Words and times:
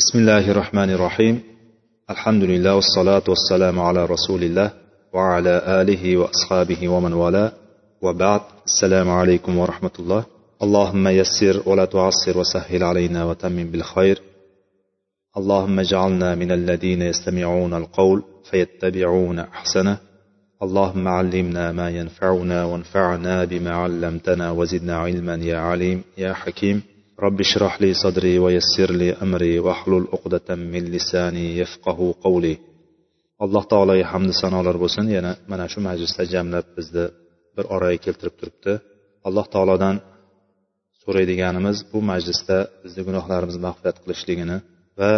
بسم 0.00 0.18
الله 0.18 0.50
الرحمن 0.50 0.90
الرحيم 0.90 1.40
الحمد 2.10 2.42
لله 2.44 2.74
والصلاة 2.74 3.22
والسلام 3.28 3.80
على 3.80 4.04
رسول 4.04 4.42
الله 4.44 4.70
وعلى 5.12 5.62
آله 5.66 6.16
وأصحابه 6.16 6.88
ومن 6.88 7.12
والاه 7.12 7.52
وبعد 8.02 8.40
السلام 8.66 9.10
عليكم 9.10 9.58
ورحمة 9.58 9.90
الله 9.98 10.24
اللهم 10.62 11.08
يسر 11.08 11.62
ولا 11.66 11.84
تعسر 11.84 12.38
وسهل 12.38 12.82
علينا 12.82 13.24
وتمم 13.24 13.64
بالخير 13.64 14.20
اللهم 15.36 15.78
اجعلنا 15.80 16.34
من 16.34 16.52
الذين 16.52 17.02
يستمعون 17.02 17.74
القول 17.74 18.22
فيتبعون 18.50 19.38
أحسنه 19.38 19.96
اللهم 20.62 21.08
علمنا 21.08 21.72
ما 21.72 21.90
ينفعنا 21.90 22.64
وانفعنا 22.64 23.44
بما 23.44 23.70
علمتنا 23.70 24.50
وزدنا 24.50 24.96
علما 24.96 25.34
يا 25.34 25.58
عليم 25.58 26.02
يا 26.18 26.32
حكيم 26.32 26.82
رب 27.25 27.39
اشرح 27.39 27.81
لي 27.81 27.93
صدري 27.93 28.39
ويسر 28.39 28.91
لي 28.91 29.09
أمري 29.25 29.59
واحلل 29.59 30.07
عقدة 30.13 30.55
من 30.55 30.83
لساني 30.95 31.57
يفقه 31.57 32.15
قولي 32.25 32.55
alloh 33.43 33.63
taologa 33.71 34.05
hamdu 34.13 34.33
sanolar 34.41 34.75
bo'lsin 34.83 35.05
yana 35.17 35.31
mana 35.51 35.65
shu 35.73 35.79
majlisda 35.87 36.23
jamlab 36.33 36.65
bizni 36.77 37.05
bir 37.55 37.65
oraga 37.75 37.97
keltirib 38.05 38.35
turibdi 38.39 38.73
alloh 39.27 39.45
taolodan 39.53 39.95
so'raydiganimiz 41.03 41.77
bu 41.91 41.99
majlisda 42.11 42.57
bizni 42.83 43.01
gunohlarimizni 43.07 43.61
mag'firat 43.67 43.97
qilishligini 44.03 44.57
va 44.99 45.11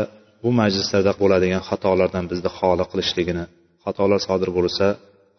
bu 0.43 0.49
majlislarda 0.61 1.11
bo'ladigan 1.21 1.61
xatolardan 1.69 2.25
bizni 2.31 2.49
xoli 2.57 2.85
qilishligini 2.91 3.45
xatolar 3.85 4.19
sodir 4.27 4.49
bo'lsa 4.57 4.87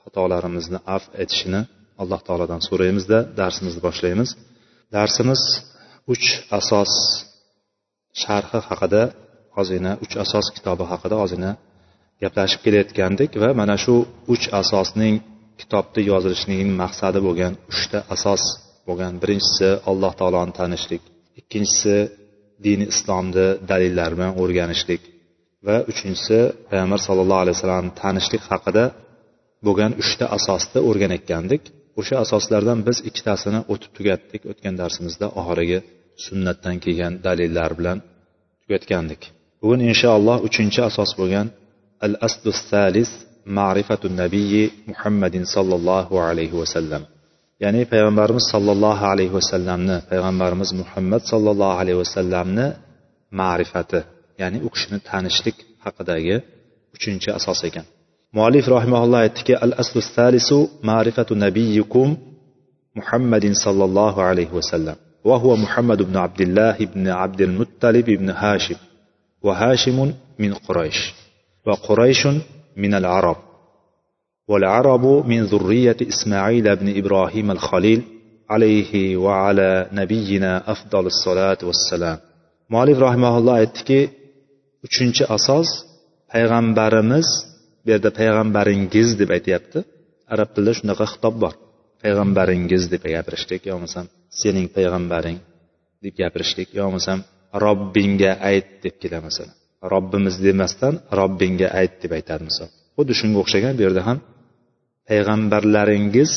xatolarimizni 0.05 0.79
af 0.97 1.05
etishini 1.23 1.61
alloh 2.03 2.21
taolodan 2.27 2.61
so'raymizda 2.69 3.19
darsimizni 3.41 3.81
boshlaymiz 3.89 4.31
darsimiz 4.97 5.41
uch 6.14 6.28
asos 6.60 6.94
sharhi 8.22 8.60
haqida 8.70 9.04
ozgina 9.60 9.92
uch 10.04 10.16
asos 10.24 10.46
kitobi 10.56 10.84
haqida 10.92 11.16
ozgina 11.24 11.52
gaplashib 12.24 12.62
kelayotgandik 12.66 13.32
va 13.44 13.50
mana 13.60 13.76
shu 13.84 13.96
uch 14.34 14.46
asosning 14.62 15.16
kitobda 15.60 16.00
yozilishligining 16.12 16.72
maqsadi 16.84 17.20
bo'lgan 17.28 17.54
uchta 17.72 18.00
asos 18.16 18.44
bo'lgan. 18.88 19.14
Birinchisi 19.24 19.70
alloh 19.90 20.12
taoloni 20.20 20.54
tanishlik 20.60 21.04
ikkinchisi 21.40 21.96
dini 22.66 22.86
islomni 22.94 23.48
dalillar 23.72 24.12
bilan 24.18 24.34
o'rganishlik 24.42 25.02
va 25.68 25.78
uchinchisi 25.92 26.38
payg'ambar 26.70 27.00
sallallohu 27.08 27.42
alayhi 27.44 27.56
vasallamni 27.58 27.94
tanishlik 28.04 28.44
haqida 28.52 28.86
bo'lgan 29.66 29.92
uchta 30.02 30.26
asosni 30.38 30.80
o'rganayotgandik 30.90 31.64
o'sha 32.00 32.16
asoslardan 32.26 32.80
biz 32.88 32.98
ikkitasini 33.10 33.60
o'tib 33.74 33.92
tugatdik. 33.98 34.42
O'tgan 34.52 34.76
darsimizda 34.82 35.28
oxirgi 35.40 35.80
sunnatdan 36.26 36.76
kelgan 36.84 37.14
dalillar 37.26 37.72
bilan 37.80 37.98
tugatgandik. 38.62 39.22
Bugun 39.62 39.82
inshaalloh 39.92 40.38
uchinchi 40.48 40.80
asos 40.90 41.12
bo'lgan 41.20 41.48
al 42.06 42.14
aslu 42.28 42.50
salis 42.70 43.12
ma'rifatu 43.58 44.08
nabiyi 44.22 44.64
muhammadin 44.90 45.44
sollallohu 45.56 46.16
alayhi 46.30 46.56
vasallam 46.62 47.04
ya'ni 47.64 47.82
payg'ambarimiz 47.94 48.46
sollallohu 48.54 49.04
alayhi 49.14 49.34
vasallamni 49.40 49.98
payg'ambarimiz 50.12 50.70
muhammad 50.82 51.22
sollallohu 51.32 51.76
alayhi 51.82 52.00
vasallamni 52.04 52.68
ma'rifati 53.42 54.00
ya'ni 54.42 54.58
u 54.68 54.70
kishini 54.74 55.00
tanishlik 55.10 55.58
haqidagi 55.86 56.36
uchinchi 56.96 57.30
asos 57.40 57.60
ekan. 57.70 57.86
Muallif 58.38 58.66
rahimaulloh 58.76 59.20
aytdiki 59.26 59.54
al 59.66 59.72
aslu 59.82 60.02
salisu 60.16 60.58
ma'rifatu 60.90 61.34
nabiyikum 61.46 62.10
muhammadin 63.00 63.54
sollallohu 63.66 64.20
alayhi 64.30 64.54
vasallam 64.60 64.98
وهو 65.30 65.56
محمد 65.56 66.00
بن 66.10 66.16
عبد 66.18 66.42
الله 66.42 66.78
بن 66.94 67.08
عبد 67.08 67.42
المطلب 67.42 68.06
بن 68.20 68.30
هاشم 68.30 68.76
وهاشم 69.46 69.98
من 70.40 70.52
قريش 70.54 71.14
وقريش 71.68 72.22
من 72.78 72.94
العرب 72.94 73.36
والعرب 74.48 75.06
من 75.32 75.44
ذرية 75.44 75.98
إسماعيل 76.02 76.76
بن 76.76 76.98
إبراهيم 76.98 77.52
الخليل 77.52 78.02
عليه 78.50 79.18
وعلى 79.18 79.88
نبينا 79.94 80.72
أفضل 80.72 81.06
الصلاة 81.06 81.58
والسلام 81.64 82.18
muallif 82.74 82.98
rahimaulloh 83.06 83.54
aytdiki 83.62 84.00
uchinchi 84.86 85.24
asos 85.36 85.70
payg'ambarimiz 86.32 87.28
bu 87.84 87.88
yerda 87.94 88.10
payg'ambaringiz 88.20 89.10
deb 89.22 89.30
aytyapti. 89.38 89.80
Arab 90.34 90.50
tilida 90.56 90.74
shunaqa 90.80 91.06
xitob 91.14 91.36
bor. 91.44 91.54
Payg'ambaringiz 92.04 92.84
deb 92.94 93.04
gapirishlik 93.14 93.62
yo 93.70 93.74
bo'lmasam 93.76 94.06
sening 94.42 94.68
payg'ambaring 94.78 95.38
deb 96.04 96.14
gapirishlik 96.22 96.70
yo 96.78 96.84
bo'lmasam 96.88 97.20
robbingga 97.64 98.32
ayt 98.50 98.68
deb 98.84 98.96
keladi 99.02 99.24
masalan. 99.30 99.56
Robbimiz 99.94 100.36
demasdan 100.46 100.94
robbingga 101.20 101.68
ayt 101.80 101.94
deb 102.04 102.12
aytadi 102.18 102.44
misol. 102.50 102.70
Xuddi 102.98 103.14
shunga 103.20 103.38
o'xshagan 103.44 103.74
bu 103.78 103.82
yerda 103.86 104.02
ham 104.08 104.18
payg'ambarlaringiz 105.10 106.32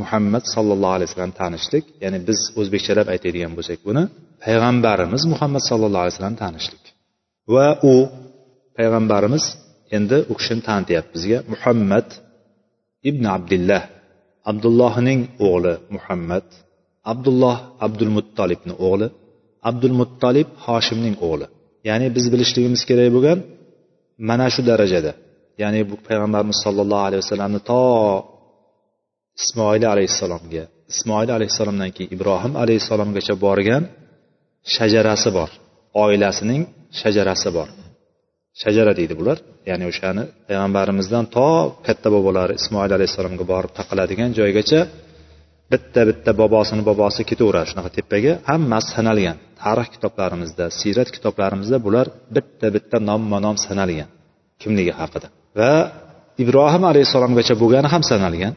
muhammad 0.00 0.44
sallallohu 0.54 0.94
alayhi 0.96 1.08
vasallam 1.10 1.34
tanishlik 1.42 1.84
ya'ni 2.02 2.18
biz 2.28 2.38
o'zbekchalab 2.60 3.06
aytadigan 3.14 3.52
bo'lsak 3.58 3.78
buni 3.88 4.02
payg'ambarimiz 4.44 5.22
muhammad 5.32 5.62
sallallohu 5.70 6.02
alayhi 6.04 6.16
vasallam 6.16 6.38
tanishlik. 6.44 6.84
Va 7.54 7.68
u 7.92 7.94
payg'ambarimiz 8.78 9.44
endi 9.96 10.18
u 10.30 10.34
kishini 10.38 10.62
tanityapti 10.68 11.10
bizga. 11.16 11.38
Muhammad 11.52 12.08
ibn 13.10 13.24
abdullah. 13.36 13.82
Abdullohning 14.50 15.20
o'g'li 15.48 15.74
muhammad. 15.96 16.46
Abdulloh 17.12 17.56
abdul 17.86 18.12
muttolibni 18.16 18.74
o'g'li. 18.86 19.06
Abdul 19.70 19.94
muttolib 20.00 20.48
hoshimning 20.66 21.16
o'g'li. 21.28 21.46
Ya'ni 21.88 22.06
biz 22.16 22.24
bilishligimiz 22.32 22.82
kerak 22.88 23.08
bo'lgan 23.16 23.38
mana 24.28 24.46
shu 24.54 24.60
darajada. 24.70 25.12
Ya'ni 25.62 25.80
bu 25.90 25.94
payg'ambarimiz 26.06 26.58
sollallohu 26.64 27.04
alayhi 27.08 27.22
vasallamni 27.24 27.60
to 27.70 27.80
ismoil 29.40 29.82
alayhissalomga 29.94 30.64
ismoil 30.92 31.28
alayhissalomdan 31.36 31.90
keyin 31.96 32.10
ibrohim 32.16 32.52
alayhissalomgacha 32.62 33.34
borgan 33.44 33.82
shajarasi 34.74 35.30
bor. 35.38 35.50
Oilasining 36.04 36.62
shajarasi 37.00 37.50
bor. 37.56 37.68
Shajara 38.62 38.92
deydi 38.98 39.14
bular. 39.20 39.38
Ya'ni 39.70 39.84
o'shani 39.90 40.22
payg'ambarimizdan 40.48 41.24
to 41.36 41.48
katta 41.86 42.08
bobolari 42.16 42.52
ismoil 42.60 42.92
alayhissalomga 42.98 43.44
borib 43.52 43.72
taqiladigan 43.78 44.30
joygacha 44.38 44.80
bitta 45.72 46.00
bitta 46.08 46.30
bobosini 46.40 46.82
bobosi 46.90 47.22
ketaveradi 47.30 47.66
shunaqa 47.72 47.90
tepaga. 47.98 48.32
Hammasi 48.50 48.88
sanalgan. 48.96 49.36
Tarix 49.62 49.88
kitoblarimizda 49.94 50.64
siyrat 50.80 51.08
kitoblarimizda 51.16 51.76
bular 51.86 52.06
bitta 52.36 52.66
bitta 52.76 52.96
nomma 53.10 53.38
nom 53.46 53.56
sanalgan 53.66 54.08
kimligi 54.62 54.92
haqida. 55.00 55.28
Va 55.58 55.72
ibrohim 56.42 56.84
alayhissalomgacha 56.90 57.54
bo'lgani 57.62 57.88
ham 57.94 58.02
sanalgan. 58.12 58.52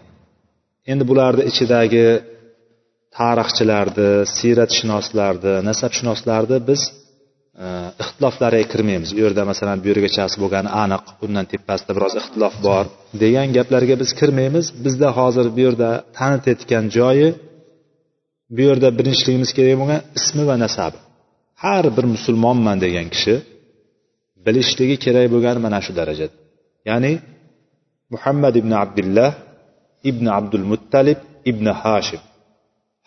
Endi 0.92 1.04
bularni 1.12 1.44
ichidagi 1.52 2.06
tarixchilarni 3.18 4.10
siyratshunoslarni 4.38 5.54
nasabshunoslarni 5.70 6.58
biz 6.70 6.82
Э, 7.66 7.68
ixtiloflariga 8.04 8.66
kirmaymiz. 8.74 9.10
U 9.18 9.20
yerda 9.26 9.44
masalan 9.52 9.78
bu 9.84 9.88
yergachasi 9.92 10.36
bo'lgani 10.44 10.70
aniq. 10.84 11.04
Bundan 11.22 11.46
tepasida 11.54 11.92
biroz 11.98 12.14
ixtilof 12.22 12.56
bor. 12.68 12.86
Degan 13.24 13.48
gaplarga 13.58 13.96
biz 14.02 14.12
kirmaymiz. 14.20 14.66
Bizda 14.86 15.10
hozir 15.20 15.46
bu 15.56 15.60
yerda 15.66 15.90
tanitayotgan 16.18 16.86
joyi 16.98 17.30
bu 18.56 18.62
yerda 18.70 18.90
bilinishligimiz 18.98 19.52
kerak 19.58 19.76
bo'lgan 19.82 20.02
ismi 20.20 20.44
va 20.50 20.56
nasabi. 20.66 20.98
Har 21.64 21.86
bir 21.98 22.06
musulmonman 22.16 22.78
degan 22.86 23.08
kishi 23.14 23.36
bilishligi 24.46 24.96
kerak 25.06 25.26
bo'lgani 25.34 25.60
mana 25.66 25.80
shu 25.86 25.92
darajada 26.00 26.36
ya'ni 26.90 27.14
muhammad 28.14 28.54
ibn 28.62 28.72
abdullah 28.84 29.32
ibn 30.10 30.26
abdul 30.38 30.66
muttalib 30.72 31.20
ibn 31.52 31.66
hashim. 31.82 32.22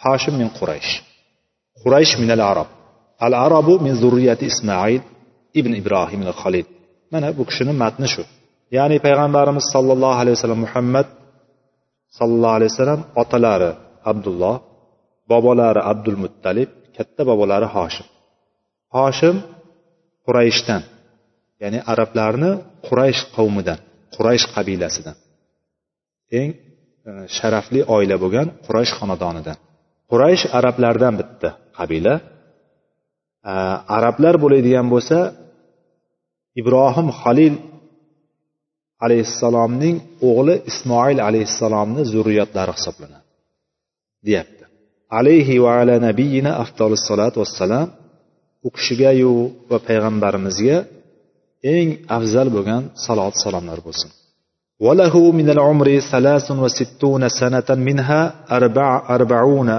Hashim 0.04 0.34
min 0.40 0.48
quraysh. 0.58 0.92
Quraysh 1.82 2.14
min 2.22 2.30
al 2.36 2.42
arab 2.52 2.70
al 3.26 3.34
arabu 3.46 3.72
min 3.86 3.94
zurriyati 4.02 4.44
ismoil 4.52 5.02
ibn 5.60 5.72
ibrohim 5.80 6.20
al 6.32 6.38
halil 6.42 6.66
mana 7.12 7.28
bu 7.38 7.42
kishini 7.48 7.72
matni 7.82 8.08
shu. 8.14 8.22
Ya'ni 8.76 8.96
payg'ambarimiz 9.06 9.66
sollallohu 9.74 10.18
alayhi 10.22 10.36
vasallam 10.38 10.60
muhammad 10.66 11.06
sollallohu 12.18 12.56
alayhi 12.58 12.72
vasallam 12.72 13.00
otalari 13.22 13.70
abdulloh 14.10 14.56
bobolari 15.30 15.80
abdul 15.92 16.18
muttalib 16.24 16.70
katta 16.96 17.22
bobolari 17.30 17.68
hoshim. 17.76 18.06
Hoshim 18.96 19.36
qurayshdan 20.26 20.82
ya'ni 21.62 21.78
arablarni 21.92 22.50
quraysh 22.86 23.20
qavmidan 23.36 23.78
quraysh 24.14 24.46
qabilasidan. 24.54 25.16
Eng 26.40 26.50
e, 27.08 27.10
sharafli 27.36 27.80
oila 27.96 28.16
bo'lgan 28.22 28.46
quraysh 28.66 28.92
xonadonidan. 28.98 29.56
Quraysh 30.10 30.44
arablardan 30.58 31.14
bitta 31.20 31.48
qabila. 31.78 32.14
arablar 33.97 34.35
bo'ladigan 34.43 34.87
bo'lsa 34.93 35.17
ibrohim 36.61 37.07
halil 37.19 37.55
alayhissalomning 39.05 39.95
o'g'li 40.29 40.55
ismoil 40.71 41.17
alayhissalomni 41.27 42.01
zurriyotlari 42.13 42.71
hisoblanadi 42.77 43.25
deyapti 44.27 44.63
alayhi 45.19 45.61
va 45.63 45.71
ala 45.81 45.95
nabiyina 46.07 46.51
afzalus 46.63 47.03
salat 47.09 47.33
vassalam 47.41 47.87
u 48.67 48.69
kishigayu 48.75 49.33
va 49.69 49.77
payg'ambarimizga 49.87 50.77
eng 51.75 51.87
afzal 52.17 52.47
bo'lgan 52.55 52.83
salot 53.05 53.35
salomlar 53.45 53.79
bo'lsin 53.87 54.11
وله 54.85 55.31
من 55.39 55.47
العمر 55.55 55.99
ثلاث 55.99 56.47
وستون 56.51 57.29
سنة 57.29 57.69
منها 57.69 58.21
أربع 58.57 58.89
أربعون 59.15 59.69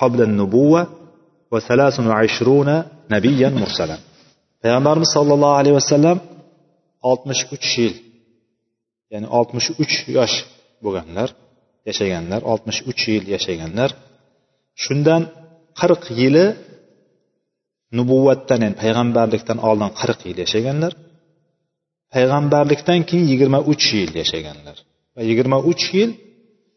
قبل 0.00 0.22
النبوة 0.22 0.86
وثلاث 1.52 2.00
وعشرون 2.00 2.68
nabiyan 3.13 3.53
mursalan. 3.61 4.01
Payg'ambarimiz 4.63 5.09
sollallohu 5.17 5.55
alayhi 5.61 5.77
vasallam 5.81 6.17
oltmish 7.09 7.43
uch 7.55 7.67
yil 7.81 7.95
ya'ni 9.13 9.27
oltmish 9.37 9.69
uch 9.83 9.95
yosh 10.17 10.35
bo'lganlar 10.83 11.29
yashaganlar 11.89 12.41
oltmish 12.51 12.79
uch 12.91 13.01
yil 13.11 13.25
yashaganlar. 13.35 13.89
Shundan 14.83 15.21
qirq 15.79 16.03
yili 16.21 16.45
nubuvvatdan 17.97 18.59
ya'ni 18.65 18.77
payg'ambarlikdan 18.83 19.57
oldin 19.69 19.91
qirq 19.99 20.19
yil 20.29 20.37
yashaganlar. 20.43 20.93
Payg'ambarlikdan 22.13 22.99
keyin 23.09 23.25
yigirma 23.31 23.59
uch 23.71 23.85
yil 23.99 24.11
yashaganlar. 24.21 24.77
Va 25.15 25.21
yigirma 25.29 25.57
uch 25.71 25.85
yil 25.97 26.11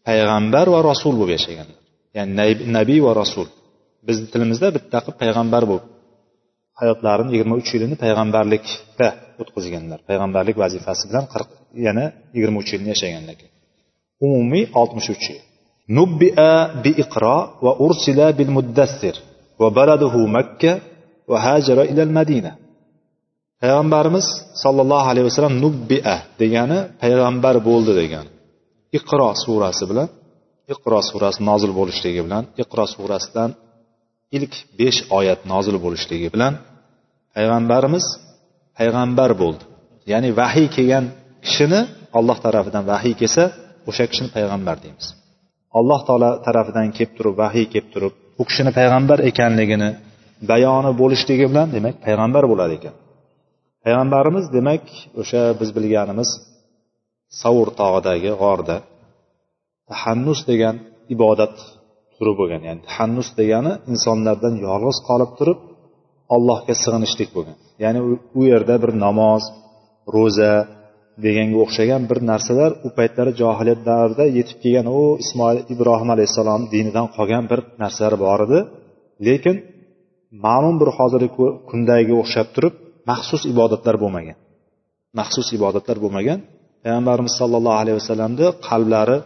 payg'ambar 0.09 0.67
va 0.75 0.81
rasul 0.91 1.15
bo'lib 1.21 1.35
yashaganlar. 1.39 1.81
Ya'ni 2.17 2.33
nabiy 2.79 3.01
va 3.07 3.13
rasul. 3.23 3.49
Bizni 4.07 4.27
tilimizda 4.33 4.69
bitta 4.77 4.99
qilib 5.05 5.17
payg'ambar 5.23 5.63
bo'lib 5.71 5.92
hayotlarini 6.81 7.31
yigirma 7.35 7.55
uch 7.61 7.71
yilini 7.75 7.97
payg'ambarlikda 8.05 9.09
o'tkazganlar. 9.43 9.99
Payg'ambarlik 10.09 10.57
vazifasi 10.63 11.03
bilan 11.11 11.25
qirq 11.33 11.49
yana 11.87 12.05
yigirma 12.35 12.59
uch 12.63 12.71
yilni 12.75 12.89
yashaganlar 12.95 13.37
umumiy 14.27 14.65
oltmish 14.81 15.09
uch 15.15 15.25
yil. 15.31 15.41
Nubbia 15.99 16.53
bi 16.85 16.91
iqro 17.03 17.39
va 17.65 17.73
ursila 17.87 18.27
bil 18.39 18.51
muddassir 18.57 19.15
va 19.61 19.69
baladuhu 19.79 20.21
makka 20.37 20.73
va 21.31 21.39
hajara 21.47 21.83
ila 21.93 22.03
madina. 22.19 22.53
Payg'ambarimiz 23.63 24.27
sollallohu 24.63 25.07
alayhi 25.13 25.27
vasallam 25.31 25.55
nubbia 25.65 26.15
degani 26.43 26.79
payg'ambar 27.03 27.55
bo'ldi 27.69 27.93
degani. 28.01 28.31
Iqro 28.99 29.29
surasi 29.45 29.85
bilan 29.91 30.09
iqro 30.73 30.99
surasi 31.11 31.41
nozil 31.51 31.73
bo'lishligi 31.79 32.21
bilan 32.27 32.45
iqro 32.63 32.85
surasidan 32.95 33.51
ilk 34.37 34.53
besh 34.81 35.01
oyat 35.19 35.41
nozil 35.53 35.77
bo'lishligi 35.85 36.29
bilan 36.35 36.53
payg'ambarimiz 37.35 38.05
payg'ambar 38.79 39.31
bo'ldi. 39.43 39.65
Ya'ni 40.13 40.31
vahiy 40.41 40.69
kelgan 40.77 41.05
kishini 41.47 41.81
alloh 42.19 42.39
tarafidan 42.45 42.85
vahiy 42.93 43.15
kelsa 43.21 43.45
o'sha 43.91 44.05
kishini 44.11 44.29
payg'ambar 44.37 44.77
deymiz. 44.85 45.07
Alloh 45.79 46.01
taolo 46.09 46.31
tarafidan 46.47 46.89
kelib 46.97 47.13
turib 47.17 47.35
vahiy 47.43 47.67
kelib 47.73 47.89
turib 47.95 48.15
u 48.41 48.43
kishini 48.49 48.71
payg'ambar 48.79 49.19
ekanligini 49.31 49.91
bayoni 50.51 50.91
bo'lishligi 51.01 51.45
bilan 51.51 51.69
demak 51.77 51.95
payg'ambar 52.07 52.45
bo'ladi 52.53 52.73
ekan. 52.79 52.95
Payg'ambarimiz 53.85 54.45
demak 54.57 54.85
o'sha 55.21 55.43
biz 55.61 55.69
bilganimiz 55.77 56.31
savur 57.41 57.69
tog'idagi 57.81 58.31
g'orda 58.43 58.77
tahannus 59.91 60.41
degan 60.51 60.77
ibodat 61.15 61.55
turi 62.23 62.35
bo'lgan. 62.41 62.61
Ya'ni 62.69 62.81
tahannus 62.89 63.29
degani 63.41 63.73
insonlardan 63.93 64.55
yolg'iz 64.67 64.99
qolib 65.09 65.31
turib 65.39 65.59
allohga 66.35 66.75
sig'inishlik 66.83 67.31
bo'lgan. 67.37 67.57
Ya'ni 67.85 68.01
u 68.39 68.43
yerda 68.53 68.75
bir 68.83 68.91
namoz 69.05 69.43
ro'za 70.15 70.53
deganga 71.25 71.59
o'xshagan 71.65 72.03
bir 72.11 72.19
narsalar 72.31 72.71
u 72.87 72.89
paytlari 72.99 73.33
johiliyat 73.41 73.81
davrida 73.91 74.25
yetib 74.39 74.59
kelgan 74.65 74.87
u 74.99 75.03
ismoil 75.25 75.59
ibrohim 75.75 76.09
alayhissalom 76.15 76.63
dinidan 76.75 77.07
qolgan 77.17 77.45
bir 77.51 77.61
narsalar 77.83 78.15
bor 78.25 78.41
edi. 78.47 78.59
Lekin 79.27 79.57
ma'lum 80.47 80.77
bir 80.81 80.91
hozirgi 80.99 81.29
kundagiga 81.71 82.15
o'xshab 82.23 82.49
turib 82.55 82.75
maxsus 83.11 83.43
ibodatlar 83.53 83.97
bo'lmagan. 84.03 84.37
Maxsus 85.19 85.49
ibodatlar 85.59 85.97
bo'lmagan. 86.05 86.39
Payg'ambarimiz 86.85 87.35
sollallohu 87.41 87.79
alayhi 87.83 87.97
vasallamni 88.01 88.47
qalblari 88.69 89.19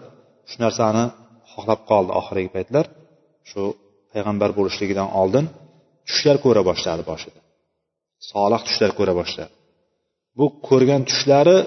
shu 0.51 0.57
narsani 0.65 1.05
xohlab 1.57 1.81
qoldi 1.91 2.13
oxirgi 2.21 2.51
paytlar. 2.57 2.85
Shu 3.51 3.63
payg'ambar 4.13 4.51
bo'lishligidan 4.59 5.09
oldin 5.21 5.45
tushlar 6.09 6.37
ko'ra 6.45 6.63
boshladi 6.71 7.03
boshida. 7.11 7.41
Solih 8.31 8.61
tushlar 8.67 8.91
ko'ra 8.99 9.15
boshladi. 9.21 9.53
Bu 10.39 10.47
ko'rgan 10.69 11.03
tushlari 11.09 11.59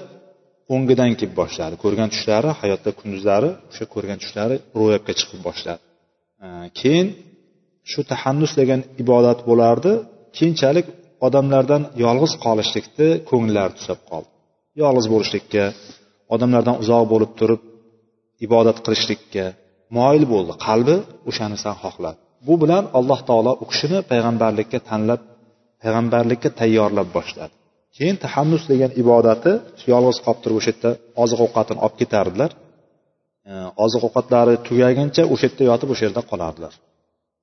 o'ngidan 0.74 1.10
kelib 1.18 1.34
boshladi. 1.40 1.74
Ko'rgan 1.84 2.08
tushlari 2.14 2.50
hayotda 2.60 2.90
kunduzlari 3.00 3.50
o'sha 3.70 3.84
ko'rgan 3.94 4.18
tushlari 4.22 4.56
ro'yobga 4.78 5.12
chiqib 5.20 5.40
boshladi. 5.48 5.80
Keyin 6.78 7.08
shu 7.90 8.00
tahannus 8.10 8.52
degan 8.60 8.80
ibodat 9.02 9.38
bo'lardi. 9.48 9.92
Keyinchalik 10.36 10.86
odamlardan 11.26 11.82
yolg'iz 12.04 12.32
qolishlikni 12.44 13.08
ko'ngillari 13.30 13.72
tusab 13.78 14.00
qoldi. 14.10 14.30
Yolg'iz 14.82 15.06
bo'lishlikka 15.14 15.64
odamlardan 16.34 16.76
uzoq 16.82 17.04
bo'lib 17.12 17.32
turib 17.40 17.60
ibodat 18.46 18.78
qilishlikka 18.84 19.44
moyil 19.96 20.24
bo'ldi. 20.32 20.52
Qalbi 20.66 20.96
o'shani 21.28 21.52
narsani 21.54 21.78
xohladi 21.84 22.18
bu 22.46 22.54
bilan 22.62 22.84
alloh 22.98 23.20
taolo 23.28 23.52
u 23.62 23.64
kishini 23.70 23.98
payg'ambarlikka 24.10 24.78
tanlab 24.88 25.20
payg'ambarlikka 25.82 26.48
tayyorlab 26.60 27.08
boshladi. 27.16 27.54
Keyin 27.96 28.16
tahannus 28.24 28.64
degan 28.72 28.90
ibodati 29.02 29.52
yolg'iz 29.92 30.18
qolib 30.24 30.40
turib 30.42 30.56
o'sha 30.60 30.70
yerda 30.72 30.90
oziq 31.22 31.40
ovqatini 31.46 31.80
olib 31.84 31.96
ketardilar. 32.02 32.50
Oziq 33.84 34.02
ovqatlari 34.08 34.54
tugaguncha 34.66 35.22
o'sha 35.32 35.46
yerda 35.48 35.62
yotib 35.70 35.88
o'sha 35.92 36.04
yerda 36.06 36.22
qolardilar. 36.30 36.74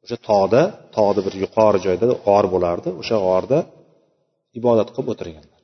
O'sha 0.04 0.18
tog'da 0.30 0.62
tog'ni 0.96 1.22
bir 1.28 1.34
yuqori 1.44 1.80
joyda 1.86 2.06
g'or 2.26 2.46
bo'lardi. 2.54 2.90
O'sha 3.02 3.18
g'orda 3.26 3.60
ibodat 4.60 4.90
qilib 4.96 5.10
o'tirganlar. 5.14 5.60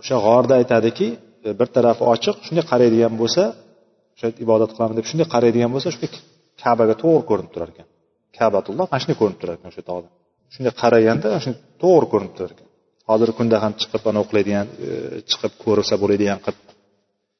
O'sha 0.00 0.16
g'orda 0.26 0.52
aytadiki 0.60 1.08
e, 1.46 1.48
bir 1.58 1.68
tarafi 1.76 2.02
ochiq 2.14 2.36
shunday 2.46 2.64
qaraydigan 2.72 3.14
bo'lsa 3.22 3.42
o'sha 4.14 4.26
ibodat 4.44 4.70
qilaman 4.74 4.96
deb 4.98 5.06
shunday 5.10 5.26
qaraydigan 5.34 5.70
bo'lsa 5.74 5.88
shu 5.94 6.06
kabaga 6.62 6.94
to'g'ri 7.02 7.24
ko'rinib 7.30 7.50
turar 7.54 7.68
ekan. 7.74 7.86
Kabatulloh 8.38 8.86
mana 8.90 9.00
shunday 9.02 9.18
ko'rinib 9.20 9.38
turar 9.42 9.54
ekan 9.58 9.68
o'sha 9.72 9.82
tog'da. 9.90 10.08
Shunday 10.54 10.72
qaraganda 10.82 11.26
shunday 11.44 11.60
to'g'ri 11.82 12.06
ko'rinib 12.12 12.34
turar 12.36 12.50
ekan. 12.54 12.68
Hozirgi 13.10 13.34
kunda 13.38 13.56
ham 13.64 13.72
chiqib 13.80 14.02
ana 14.10 14.18
o'qiladigan 14.24 14.66
e, 14.86 14.88
chiqib 15.30 15.52
ko'rsa 15.64 15.94
bo'ladigan 16.02 16.38
qilib 16.44 16.60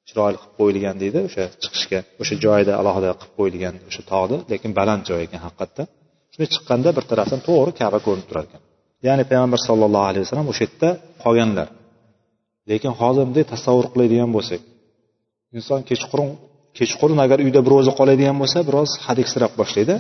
chiroyli 0.09 0.39
qilib 0.43 0.55
qo'yilgan 0.61 0.97
deydi 1.03 1.19
o'sha 1.29 1.45
chiqishga 1.63 2.01
o'sha 2.23 2.35
joyida 2.45 2.73
alohida 2.81 3.11
qilib 3.21 3.35
qo'yilgan 3.39 3.75
o'sha 3.89 4.03
tog'ni 4.13 4.39
lekin 4.53 4.71
baland 4.79 5.03
joy 5.09 5.21
ekan 5.27 5.41
haqiqatdan. 5.47 5.87
Shunday 6.33 6.49
chiqqanda 6.55 6.91
bir 6.97 7.05
tarafdan 7.11 7.41
to'g'ri 7.49 7.73
kaba 7.81 7.99
ko'rinib 8.07 8.27
turar 8.31 8.45
ekan. 8.49 8.63
Ya'ni 9.07 9.25
payg'ambar 9.31 9.61
sallallohu 9.69 10.07
alayhi 10.11 10.25
vasallam 10.27 10.49
o'sha 10.53 10.63
yerda 10.67 10.91
qolganlar. 11.25 11.69
Lekin 12.71 12.93
hozir 13.01 13.23
bunday 13.29 13.45
tasavvur 13.55 13.87
qiladigan 13.93 14.31
bo'lsak 14.37 14.63
inson 15.59 15.81
kechqurun 15.91 16.31
kechqurun 16.79 17.19
agar 17.25 17.39
uyda 17.47 17.61
bir 17.67 17.73
o'zi 17.79 17.93
qoladigan 17.99 18.37
bo'lsa 18.43 18.59
biroz 18.69 18.91
hadiksirab 19.07 19.53
boshlaydi. 19.61 19.95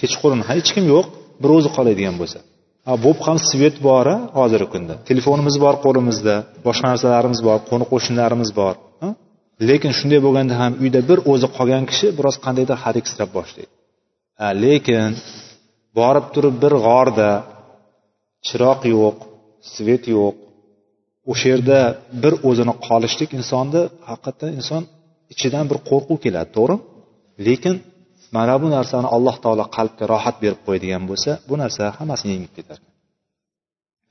Kechqurun 0.00 0.40
hech 0.50 0.68
kim 0.74 0.84
yo'q 0.94 1.06
bir 1.42 1.50
o'zi 1.56 1.70
qoladigan 1.76 2.16
bo'lsa. 2.20 2.38
Bo'lib 3.04 3.20
ham 3.26 3.38
svet 3.50 3.76
bor 3.88 4.06
a 4.14 4.16
hozirgi 4.38 4.68
kunda. 4.74 4.94
Telefonimiz 5.10 5.56
bor 5.64 5.74
qo'limizda 5.84 6.34
boshqa 6.66 6.86
narsalarimiz 6.92 7.40
bor 7.48 7.58
qo'ni 7.70 7.84
qo'shnilarimiz 7.92 8.50
bor 8.60 8.74
lekin 9.66 9.92
shunday 9.98 10.20
bo'lganda 10.26 10.54
ham 10.62 10.72
uyda 10.82 11.00
bir 11.08 11.18
o'zi 11.32 11.48
qolgan 11.56 11.84
kishi 11.90 12.06
biroz 12.18 12.36
qandaydir 12.44 12.76
hadiksirab 12.84 13.30
boshlaydi. 13.38 13.72
Lekin 14.64 15.10
borib 15.98 16.26
turib 16.34 16.54
bir 16.64 16.72
g'orda 16.86 17.30
chiroq 18.46 18.80
yo'q 18.94 19.16
svet 19.74 20.04
yo'q. 20.16 20.34
O'sha 21.30 21.46
yerda 21.52 21.78
bir 22.22 22.34
o'zini 22.48 22.74
qolishlik 22.86 23.30
insonni 23.38 23.82
haqiqatdan 24.08 24.50
inson 24.60 24.82
ichidan 25.32 25.64
bir 25.70 25.78
qo'rquv 25.90 26.18
keladi 26.24 26.50
to'g'rimi 26.56 26.82
lekin 27.46 27.74
mana 28.36 28.54
bu 28.62 28.68
narsani 28.76 29.08
alloh 29.16 29.36
taolo 29.44 29.64
qalbga 29.76 30.04
rohat 30.12 30.36
berib 30.42 30.60
qo'yadigan 30.66 31.02
bo'lsa 31.10 31.30
bu 31.48 31.54
narsa 31.62 31.84
hammasini 31.98 32.30
yengib 32.36 32.52
ketar. 32.58 32.78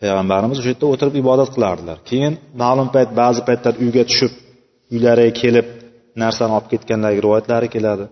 Payg'ambarimiz 0.01 0.57
o'sha 0.61 0.71
yerda 0.73 0.85
o'tirib 0.93 1.15
ibodat 1.23 1.49
qilardilar. 1.55 1.97
Keyin 2.09 2.33
ma'lum 2.61 2.87
payt 2.95 3.09
ba'zi 3.21 3.41
paytlar 3.49 3.73
uyga 3.83 4.03
tushib 4.09 4.33
uylariga 4.93 5.33
kelib 5.41 5.67
narsani 6.23 6.53
olib 6.57 6.67
ketganligi 6.73 7.19
rivoyatlari 7.25 7.67
keladi. 7.75 8.05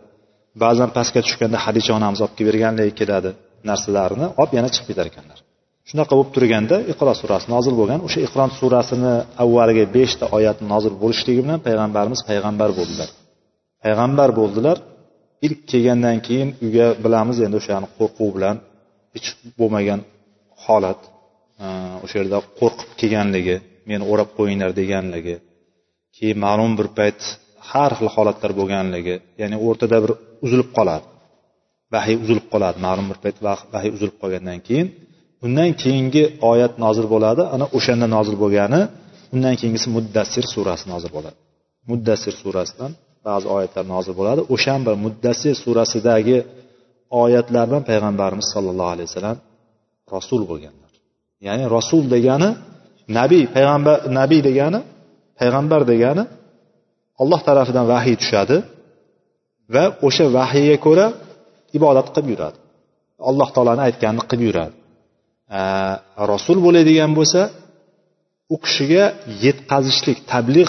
Ba'zan 0.63 0.89
pastga 0.97 1.19
tushganda 1.25 1.57
hadicha 1.65 1.91
onamiz 1.99 2.19
olib 2.25 2.35
kelib 2.37 2.49
berganligi 2.51 2.93
keladi 3.01 3.29
narsalarini 3.69 4.27
olib 4.41 4.53
yana 4.57 4.69
chiqib 4.73 4.87
ketar 4.91 5.07
ekanlar. 5.11 5.39
Shunaqa 5.89 6.13
bo'lib 6.17 6.31
turganda 6.35 6.75
iqro 6.91 7.13
surasi 7.21 7.47
nozil 7.55 7.73
bo'lgan. 7.79 7.99
O'sha 8.07 8.19
iqron 8.27 8.49
surasini 8.59 9.13
avvaliga 9.43 9.85
beshta 9.97 10.25
oyat 10.37 10.57
nozil 10.71 10.93
bo'lishligi 11.03 11.41
bilan 11.45 11.59
payg'ambarimiz 11.67 12.21
payg'ambar 12.29 12.69
bo'ldilar. 12.79 13.09
Payg'ambar 13.83 14.29
bo'ldilar. 14.39 14.77
Ilk 15.45 15.59
kelgandan 15.71 16.17
keyin 16.27 16.49
uyga 16.65 16.87
bilamiz 17.03 17.37
endi 17.45 17.55
o'shani 17.61 17.87
qo'rquv 17.97 18.29
bilan 18.37 18.55
hech 19.15 19.27
bo'lmagan 19.59 19.99
holat 20.65 21.01
e, 21.63 21.65
o'sha 22.03 22.15
yerda 22.21 22.37
qo'rqib 22.59 22.89
kelganligi 23.01 23.55
meni 23.89 24.03
o'rab 24.11 24.29
qo'yinglar 24.37 24.71
deganligi 24.79 25.35
keyin 26.15 26.37
ma'lum 26.45 26.71
bir 26.79 26.87
payt 26.99 27.19
har 27.71 27.91
xil 27.97 28.09
holatlar 28.15 28.51
bo'lganligi 28.59 29.15
ya'ni 29.41 29.57
o'rtada 29.67 29.97
bir 30.03 30.11
uzilib 30.45 30.69
qoladi 30.77 31.05
vahiy 31.93 32.15
uzilib 32.23 32.47
qoladi. 32.53 32.77
Ma'lum 32.87 33.05
bir 33.11 33.17
payt 33.23 33.37
vahiy 33.75 33.91
uzilib 33.95 34.17
qolgandan 34.21 34.59
keyin 34.67 34.87
undan 35.45 35.69
keyingi 35.81 36.23
oyat 36.51 36.73
nozil 36.83 37.07
bo'ladi. 37.13 37.41
Ana 37.55 37.65
o'shanda 37.77 38.07
nozil 38.15 38.35
bo'lgani. 38.43 38.81
Undan 39.33 39.55
keyingisi 39.59 39.87
muddassir 39.97 40.45
surasi 40.53 40.85
nozil 40.93 41.11
bo'ladi. 41.15 41.37
Muddassir 41.89 42.33
surasidan 42.41 42.91
ba'zi 43.27 43.45
oyatlar 43.55 43.85
nozil 43.93 44.13
bo'ladi. 44.19 44.41
O'shan 44.55 44.79
bir 44.85 44.95
muddassir 45.05 45.55
surasidagi 45.63 46.37
oyatlar 47.23 47.63
bilan 47.69 47.83
payg'ambarimiz 47.89 48.47
sollallohu 48.53 48.91
alayhi 48.95 49.07
vasallam 49.09 49.37
rasul 50.15 50.41
bo'lganlar. 50.51 50.91
Ya'ni 51.47 51.65
rasul 51.77 52.03
degani 52.15 52.49
nabiy 53.19 53.43
payg'ambar 53.55 53.97
nabiy 54.19 54.41
degani 54.49 54.79
payg'ambar 55.39 55.81
degani 55.91 56.23
alloh 57.21 57.39
tarafidan 57.47 57.85
vahiy 57.93 58.15
tushadi 58.21 58.57
va 59.73 59.83
o'sha 60.07 60.25
vahiyga 60.37 60.77
ko'ra 60.85 61.05
ibodat 61.77 62.07
qilib 62.15 62.27
yuradi. 62.33 62.57
Alloh 63.29 63.49
taoloni 63.55 63.81
aytganini 63.87 64.23
qilib 64.31 64.45
yuradi. 64.49 64.75
Э, 65.45 65.57
rasul 66.31 66.57
bo'ladigan 66.65 67.11
bo'lsa 67.17 67.41
u 68.53 68.57
kishiga 68.65 69.03
yetkazishlik 69.45 70.17
tabliğ 70.31 70.67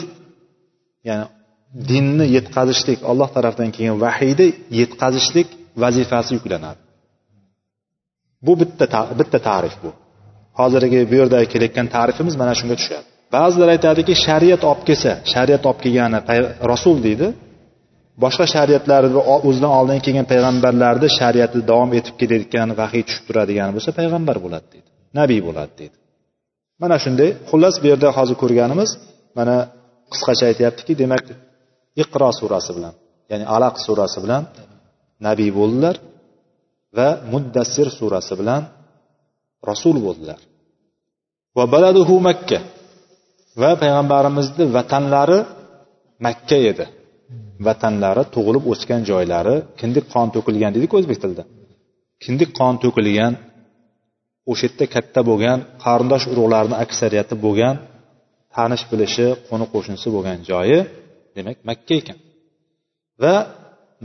ya'ni 1.09 1.27
dinni 1.91 2.27
yetkazishlik 2.37 2.99
alloh 3.11 3.29
tarafdan 3.37 3.71
kelgan 3.77 3.99
vahiyni 4.05 4.49
yetkazishlik 4.81 5.49
vazifasi 5.83 6.31
yuklanadi. 6.37 6.81
Bu 8.47 8.53
bitta 8.61 9.01
bitta 9.21 9.39
ta'rif 9.49 9.77
bu. 9.85 9.91
Hozirgi 10.61 11.01
bu 11.11 11.15
yerda 11.21 11.39
kelayotgan 11.53 11.87
ta'rifimiz 11.95 12.35
mana 12.41 12.55
shunga 12.59 12.77
tushadi. 12.81 13.07
Ba'zilar 13.35 13.69
aytadiki 13.77 14.13
shariat 14.27 14.63
olib 14.71 14.83
kelsa 14.89 15.11
shariat 15.33 15.63
olib 15.69 15.81
kelgani 15.85 16.19
rasul 16.73 16.97
deydi 17.07 17.27
boshqa 18.23 18.47
shariatlarni 18.55 19.21
o'zidan 19.49 19.73
oldin 19.79 19.99
kelgan 20.07 20.27
payg'ambarlarni 20.33 21.09
shariati 21.19 21.59
davom 21.71 21.91
etib 21.99 22.15
kelayotgan 22.21 22.69
vahiy 22.81 23.03
tushib 23.09 23.25
turadigan 23.29 23.69
bo'lsa 23.77 23.91
payg'ambar 23.99 24.37
bo'ladi 24.45 24.67
deydi 24.75 24.89
nabiy 25.21 25.41
bo'ladi 25.49 25.73
deydi. 25.81 25.97
Mana 26.83 26.97
shunday 27.05 27.31
xullas 27.51 27.75
bu 27.83 27.87
yerda 27.93 28.09
hozir 28.19 28.37
ko'rganimiz 28.43 28.91
mana 29.39 29.57
qisqacha 30.13 30.45
aytyaptiki 30.51 30.93
demak 31.03 31.25
iqro 32.03 32.29
surasi 32.41 32.71
bilan 32.77 32.95
ya'ni 33.31 33.45
alaq 33.57 33.75
surasi 33.87 34.19
bilan 34.25 34.43
nabiy 35.27 35.51
bo'ldilar 35.59 35.97
va 36.97 37.09
muddassir 37.33 37.89
surasi 37.99 38.35
bilan 38.41 38.63
rasul 39.71 39.97
bo'ldilar. 40.07 40.41
Va 41.57 41.65
baladuhu 41.75 42.15
makka 42.29 42.59
va 43.63 43.71
payg'ambarimizni 43.83 44.65
vatanlari 44.77 45.39
makka 46.27 46.59
edi. 46.71 46.87
vatanlari 47.68 48.24
tug'ilib 48.36 48.64
o'sgan 48.72 49.02
joylari 49.10 49.56
kindik 49.80 50.06
qon 50.14 50.28
to'kilgan 50.36 50.72
deydiku 50.76 50.96
o'zbek 51.00 51.18
tilida 51.24 51.44
kindik 52.24 52.50
qon 52.60 52.74
to'kilgan 52.84 53.34
o'sha 54.52 54.64
yerda 54.68 54.86
katta 54.96 55.20
bo'lgan 55.30 55.58
qarindosh 55.84 56.26
urug'larni 56.34 56.76
aksariyati 56.84 57.36
bo'lgan 57.46 57.76
tanish 58.56 58.84
bilishi 58.92 59.28
qo'ni 59.48 59.66
qo'shnisi 59.74 60.08
bo'lgan 60.16 60.38
joyi 60.50 60.80
demak 61.36 61.58
makka 61.70 61.94
ekan 62.02 62.18
va 63.24 63.36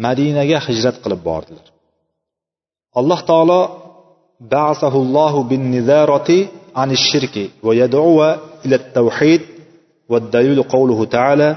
madinaga 0.05 0.59
hijrat 0.67 0.97
qilib 1.05 1.21
bordilar 1.29 1.67
alloh 2.99 3.21
taolo 3.31 3.61
ba'sahullohu 4.55 5.39
bin 5.51 5.63
nizarati 5.77 6.41
عن 6.81 6.91
الشرك 6.91 7.51
ويدعو 7.67 8.19
إلى 8.65 8.77
التوحيد 8.83 9.43
والدليل 10.09 10.63
قوله 10.63 11.05
تعالى 11.05 11.57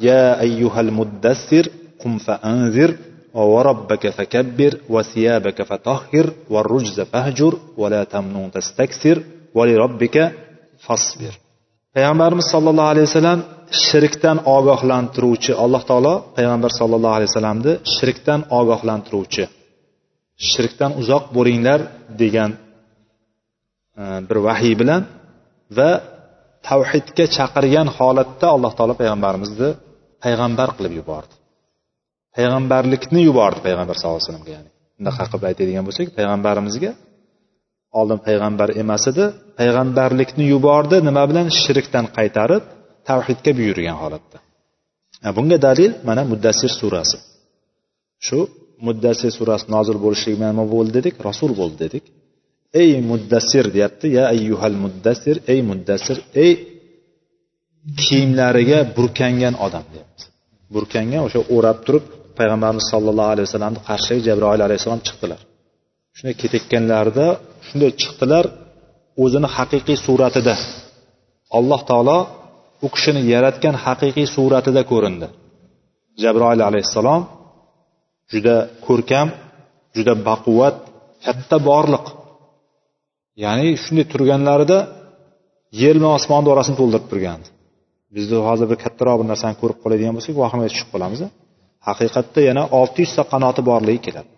يا 0.00 0.40
أيها 0.40 0.80
المدثر 0.80 1.64
قم 2.00 2.18
فأنذر 2.18 2.90
وربك 3.34 4.08
فكبر 4.08 4.72
وثيابك 4.88 5.62
فطهر 5.62 6.32
والرجز 6.50 7.00
فاهجر 7.00 7.58
ولا 7.76 8.04
تمنون 8.04 8.50
تستكثر 8.50 9.22
ولربك 9.54 10.32
فاصبر 10.78 11.34
payg'ambarimiz 11.96 12.46
sollallohu 12.54 12.90
alayhi 12.92 13.06
vasallam 13.10 13.40
shirkdan 13.86 14.38
ogohlantiruvchi 14.56 15.52
alloh 15.64 15.82
taolo 15.90 16.14
payg'ambar 16.36 16.70
sollallohu 16.80 17.14
alayhi 17.16 17.30
vasallamni 17.32 17.72
shirkdan 17.96 18.40
ogohlantiruvchi 18.58 19.44
shirkdan 20.50 20.90
uzoq 21.00 21.24
bo'linglar 21.36 21.80
degan 22.22 22.50
e, 24.00 24.04
bir 24.28 24.38
vahiy 24.46 24.74
bilan 24.80 25.02
va 25.78 25.90
tavhidga 26.68 27.24
chaqirgan 27.36 27.88
holatda 27.98 28.46
alloh 28.54 28.72
taolo 28.78 28.94
payg'ambarimizni 29.00 29.70
payg'ambar 30.23 30.69
qilib 30.77 30.93
yubordi. 30.99 31.33
Payg'ambarlikni 32.35 33.21
yubordi 33.29 33.59
payg'ambar 33.67 33.95
sallallohu 33.97 34.19
alayhi 34.19 34.29
vasallamga 34.29 34.51
ya'ni. 34.57 34.69
Bunaqa 34.99 35.23
qilib 35.31 35.45
aytadigan 35.49 35.83
bo'lsak 35.87 36.07
payg'ambarimizga 36.17 36.91
oldin 37.99 38.19
payg'ambar 38.27 38.69
emas 38.81 39.03
edi. 39.11 39.25
Payg'ambarlikni 39.59 40.45
yubordi 40.53 40.97
nima 41.07 41.23
bilan? 41.29 41.47
Shirkdan 41.61 42.05
qaytarib 42.17 42.63
tavhidga 43.09 43.51
buyurgan 43.59 43.97
holatda. 44.03 44.37
Bunga 45.37 45.57
dalil 45.67 45.91
mana 46.07 46.21
muddassir 46.31 46.71
surasi. 46.79 47.17
Shu 48.25 48.39
muddassir 48.87 49.31
surasi 49.37 49.65
nozil 49.75 49.97
bo'lishligi 50.05 50.35
bilan 50.39 50.51
nima 50.53 50.65
bo'ldi 50.75 50.91
dedik? 50.97 51.15
Rasul 51.29 51.51
bo'ldi 51.59 51.77
dedik. 51.85 52.03
Ey 52.81 52.91
muddassir 53.11 53.65
deyapti 53.75 54.07
ya 54.17 54.23
ayyuhal 54.33 54.77
muddassir 54.83 55.35
ey 55.53 55.59
muddassir 55.69 56.17
ey 56.43 56.51
kiyimlariga 58.01 58.79
burkangan 58.97 59.55
odam 59.65 59.85
deyapti. 59.93 60.23
Burkangan 60.73 61.21
o'sha 61.27 61.39
o'rab 61.55 61.77
turib 61.85 62.05
payg'ambarimiz 62.37 62.85
sollallohu 62.93 63.31
alayhi 63.33 63.47
vasallamni 63.47 63.79
qarshisiga 63.87 64.21
jabroil 64.27 64.61
alayhissalom 64.67 65.01
chiqdilar. 65.07 65.39
Shunday 66.17 66.35
ketayotganlarida 66.41 67.27
shunday 67.67 67.91
chiqdilar 68.01 68.45
o'zini 69.23 69.49
haqiqiy 69.57 69.97
suratida. 70.05 70.55
Alloh 71.57 71.81
taolo 71.89 72.17
u 72.85 72.87
kishini 72.95 73.21
yaratgan 73.33 73.75
haqiqiy 73.85 74.27
suratida 74.35 74.81
ko'rindi. 74.91 75.27
Jabroil 76.23 76.61
alayhissalom 76.69 77.21
juda 78.31 78.55
ko'rkam 78.87 79.27
juda 79.95 80.13
baquvvat 80.27 80.75
katta 81.25 81.57
borliq. 81.69 82.05
Ya'ni 83.43 83.67
shunday 83.83 84.05
turganlarida 84.13 84.77
yer 85.81 85.95
bilan 85.99 86.13
osmonni 86.19 86.49
orasini 86.53 86.77
to'ldirib 86.81 87.07
turgandi. 87.11 87.47
Bizni 88.15 88.37
hozir 88.47 88.67
bir 88.71 88.77
kattaroq 88.83 89.17
bir 89.21 89.27
narsani 89.31 89.55
ko'rib 89.61 89.77
qoladigan 89.83 90.13
bo'lsak 90.17 90.35
vahimaga 90.43 90.69
tushib 90.73 90.89
qolamiz 90.93 91.19
haqiqatda 91.87 92.39
yana 92.49 92.63
olti 92.79 92.99
yuzta 93.05 93.23
qanoti 93.33 93.61
borligi 93.69 94.01
keladi. 94.07 94.29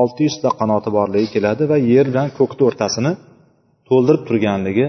Olti 0.00 0.20
yuzta 0.28 0.48
qanoti 0.60 0.90
borligi 0.98 1.28
keladi 1.34 1.62
va 1.70 1.76
yer 1.92 2.06
bilan 2.12 2.28
ko'kni 2.38 2.62
o'rtasini 2.68 3.12
to'ldirib 3.88 4.22
turganligi 4.28 4.86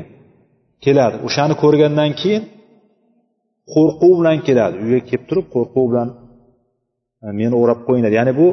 keladi. 0.85 1.15
O'shani 1.27 1.55
ko'rgandan 1.63 2.11
keyin 2.21 2.43
qo'rquv 3.73 4.13
bilan 4.19 4.37
keladi. 4.47 4.75
Uyga 4.85 5.01
kelib 5.09 5.25
turib 5.29 5.45
qo'rquv 5.55 5.85
bilan 5.91 6.09
e, 7.23 7.27
meni 7.39 7.55
o'rab 7.61 7.79
qo'yinglar. 7.87 8.11
Ya'ni 8.19 8.33
bu 8.39 8.47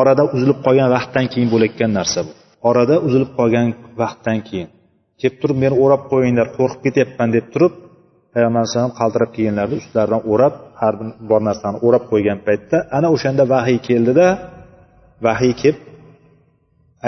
orada 0.00 0.22
uzilib 0.34 0.58
qolgan 0.66 0.88
vaqtdan 0.96 1.26
keyin 1.32 1.48
bo'layotgan 1.54 1.90
narsa 1.98 2.20
bu. 2.26 2.32
Orada 2.68 2.94
uzilib 3.06 3.30
qolgan 3.38 3.66
vaqtdan 4.02 4.38
keyin. 4.48 4.68
Kelib 5.20 5.36
turib 5.42 5.58
meni 5.64 5.74
o'rab 5.84 6.02
qo'yinglar 6.12 6.46
qo'rqib 6.58 6.80
ketyapman 6.86 7.28
deb 7.36 7.46
turib 7.54 7.74
payg'ambar 8.32 8.60
alayhisalom 8.62 8.92
qaltirab 9.00 9.30
kelganlarida 9.36 9.76
ustlaridan 9.82 10.22
o'rab 10.32 10.54
har 10.80 10.94
bir 11.00 11.08
bor 11.30 11.40
narsani 11.48 11.78
o'rab 11.86 12.04
qo'ygan 12.12 12.38
paytda 12.46 12.76
ana 12.96 13.08
o'shanda 13.14 13.42
vahiy 13.54 13.78
keldida 13.88 14.26
vahiy 15.26 15.54
kelib 15.62 15.78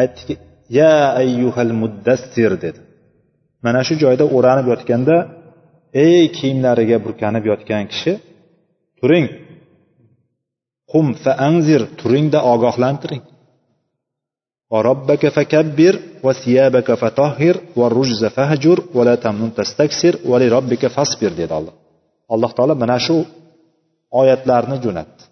aytdiki 0.01 0.35
ya 0.79 0.93
ayyuhal 1.23 1.73
muddassir 1.83 2.53
dedi. 2.65 2.81
Mana 3.65 3.81
shu 3.87 3.95
joyda 4.03 4.25
o'ranib 4.37 4.67
yotganda 4.73 5.17
ey 6.07 6.23
kiyimlariga 6.37 6.97
burkanib 7.05 7.45
yotgan 7.51 7.85
kishi 7.93 8.13
turing. 8.99 9.27
Qum 10.93 11.07
fa 11.23 11.33
anzir 11.49 11.83
turingda 12.01 12.39
ogohlantiring. 12.53 13.23
وربك 14.74 15.24
فكبر 15.36 16.00
وثيابك 16.24 16.94
فطهر 17.02 17.56
والرجز 17.76 18.26
فهجر 18.26 18.78
ولا 18.98 19.16
تمنن 19.16 19.54
تستكثر 19.54 20.14
ولربك 20.26 20.88
فاصبر 20.88 21.32
dedi 21.38 21.54
Alloh. 21.54 21.74
Alloh 22.34 22.52
taolo 22.58 22.76
mana 22.84 22.98
shu 23.06 23.16
oyatlarni 24.22 24.78
jo'natdi. 24.86 25.24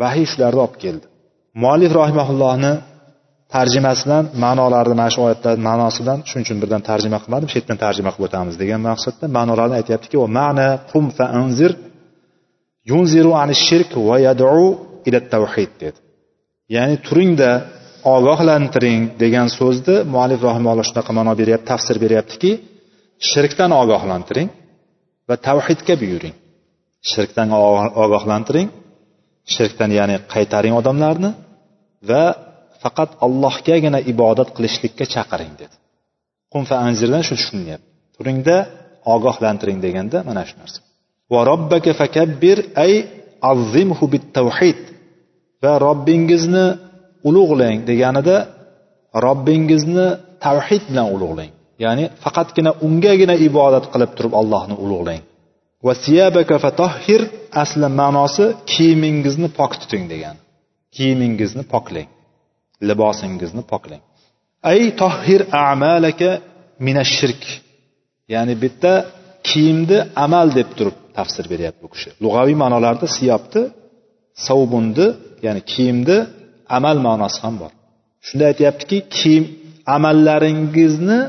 Vahiy 0.00 0.26
shularni 0.32 0.60
olib 0.66 0.76
keldi. 0.84 1.06
Muallif 1.62 1.92
rahimahullohni 2.00 2.72
tarjimasi 3.54 4.02
bilan 4.06 4.24
ma'nolarni 4.44 4.94
mana 5.00 5.10
shu 5.14 5.20
oyatlar 5.26 5.54
ma'nosi 5.68 5.98
bilan 6.02 6.18
shuning 6.28 6.44
uchun 6.46 6.58
birdan 6.62 6.82
tarjima 6.90 7.18
qilmadim 7.24 7.48
shu 7.50 7.56
yerdan 7.60 7.78
tarjima 7.84 8.10
qilib 8.14 8.26
o'tamiz 8.28 8.54
degan 8.62 8.80
maqsadda 8.88 9.24
ma'nolarni 9.38 9.74
aytyaptiki 9.80 10.16
va 10.22 10.28
ma'na 10.40 10.68
qum 10.90 11.04
fa 11.16 11.26
anzir 11.40 11.70
yunziru 12.90 13.32
ani 13.42 13.54
shirk 13.66 13.90
va 14.08 14.16
yad'u 14.26 14.64
ila 15.08 15.18
tawhid 15.34 15.70
dedi 15.82 15.98
ya'ni 16.74 16.96
turingda 17.06 17.50
ogohlantiring 18.15 19.01
degan 19.23 19.47
so'zni 19.57 19.95
muallif 20.13 20.41
rahimalloh 20.49 20.85
shunaqa 20.89 21.11
ma'no 21.17 21.33
beryapti 21.41 21.67
tafsir 21.71 21.95
beryaptiki 22.03 22.51
shirkdan 23.31 23.71
ogohlantiring 23.81 24.49
va 25.29 25.35
tavhidga 25.47 25.93
buyuring. 26.01 26.35
Shirkdan 27.11 27.49
ogohlantiring 28.03 28.67
shirkdan 29.55 29.89
ya'ni 29.99 30.15
qaytaring 30.33 30.73
odamlarni 30.81 31.31
va 32.09 32.23
faqat 32.83 33.09
allohgagina 33.25 33.99
ibodat 34.11 34.49
qilishlikka 34.55 35.05
chaqiring 35.13 35.53
dedi. 35.61 35.75
Qum 36.51 36.63
fa 36.69 36.75
anzirdan 36.87 37.23
shu 37.27 37.33
tushunyapti. 37.39 37.87
Turingda 38.15 38.57
ogohlantiring 39.15 39.79
deganda 39.85 40.17
mana 40.29 40.41
shu 40.49 40.55
narsa. 40.61 40.79
Va 41.31 41.39
robbaka 41.51 41.91
fakabbir 42.01 42.57
ay 42.83 42.93
azzimhu 43.51 44.05
bit 44.13 44.25
tavhid 44.37 44.79
va 45.63 45.73
robbingizni 45.85 46.65
ulug'lang 47.29 47.77
deganida 47.89 48.35
robbingizni 49.25 50.07
tavhid 50.45 50.83
bilan 50.89 51.07
ulug'lang. 51.15 51.51
Ya'ni 51.83 52.05
faqatgina 52.23 52.71
ungagina 52.87 53.35
ibodat 53.47 53.85
qilib 53.93 54.11
turib 54.17 54.33
allohni 54.41 54.75
ulug'lang. 54.85 55.21
Va 55.85 55.93
siyabaka 56.05 56.55
fatahhir 56.65 57.21
asli 57.63 57.87
ma'nosi 58.01 58.45
kiyimingizni 58.71 59.47
pok 59.57 59.71
tuting 59.81 60.03
degan. 60.13 60.35
Kiyimingizni 60.95 61.63
poklang. 61.73 62.09
Libosingizni 62.89 63.63
poklang. 63.71 64.03
Ay 64.71 64.81
tohhir 65.01 65.41
amalaka 65.69 66.29
minashirk 66.85 67.43
ya'ni 68.33 68.53
bitta 68.63 68.93
kiyimni 69.47 69.97
amal 70.25 70.47
deb 70.57 70.69
turib 70.77 70.97
tafsir 71.17 71.45
beryapti 71.51 71.81
bu 71.85 71.89
kishi. 71.93 72.09
Lug'aviy 72.23 72.57
ma'nolarda 72.63 73.07
siyobni 73.17 73.63
savbunni 74.47 75.07
ya'ni 75.45 75.61
kiyimni 75.71 76.17
amal 76.77 76.97
ma'nosi 77.07 77.39
ham 77.45 77.55
bor. 77.61 77.71
Shunda 78.27 78.43
aytyaptiki 78.51 78.97
kiyim 79.17 79.45
amallaringizni 79.95 81.19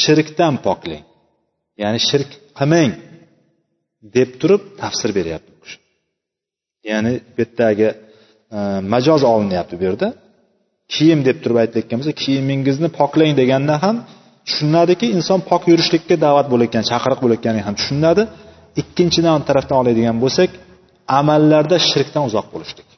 shirkdan 0.00 0.54
poklang 0.66 1.04
ya'ni 1.82 1.98
shirk 2.08 2.30
qilmang 2.58 2.92
deb 4.16 4.30
turib 4.40 4.62
tafsir 4.80 5.10
beryapti 5.18 5.52
kishi. 5.62 5.78
Ya'ni 6.90 7.12
bu 7.34 7.40
yerdagi 7.42 7.88
e, 8.56 8.58
majoz 8.92 9.22
olinyapti 9.32 9.74
bu 9.80 9.84
yerda 9.88 10.08
kiyim 10.94 11.20
deb 11.28 11.36
turib 11.42 11.58
aytilayotgan 11.62 11.98
bo'lsa 12.00 12.14
kiyimingizni 12.22 12.88
poklang 13.00 13.32
deganda 13.40 13.74
ham 13.84 13.96
tushunadiki 14.46 15.06
inson 15.16 15.40
pok 15.50 15.62
yurishlikka 15.70 16.16
da'vat 16.26 16.46
bo'layotgan 16.52 16.84
chaqiriq 16.90 17.20
bo'layotganini 17.24 17.64
ham 17.68 17.74
tushunadi. 17.80 18.22
Ikkinchidan 18.82 19.40
tarafdan 19.48 19.76
oladigan 19.82 20.16
bo'lsak 20.24 20.50
amallarda 21.18 21.76
shirkdan 21.90 22.22
uzoq 22.28 22.46
bo'lishlik. 22.54 22.89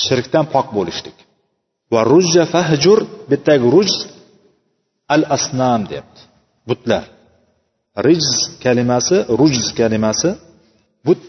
Shirkdan 0.00 0.44
pok 0.54 0.66
bo'lishlik. 0.76 1.16
Va 1.92 2.00
rujja 2.12 2.44
fahjur 2.54 2.98
bittagi 3.30 3.66
rujz 3.74 3.94
al 5.14 5.22
asnam 5.36 5.80
deyapti 5.90 6.20
butlar. 6.68 7.04
Rijz 8.06 8.30
kalimasi 8.64 9.16
rujz 9.40 9.66
kalimasi 9.80 10.30
but 11.06 11.24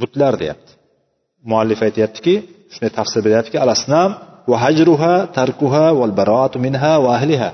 butlar 0.00 0.32
deyapti. 0.42 0.70
Muallif 1.50 1.80
aytyaptiki 1.86 2.34
shunday 2.72 2.92
tafsir 2.98 3.20
beryaptiki 3.26 3.58
al 3.64 3.70
asnam 3.76 4.10
va 4.50 4.56
hajruha 4.64 5.14
tarkuha 5.38 5.86
val 6.00 6.12
baroatu 6.20 6.56
minha 6.66 6.92
va 7.04 7.10
ahliha. 7.18 7.50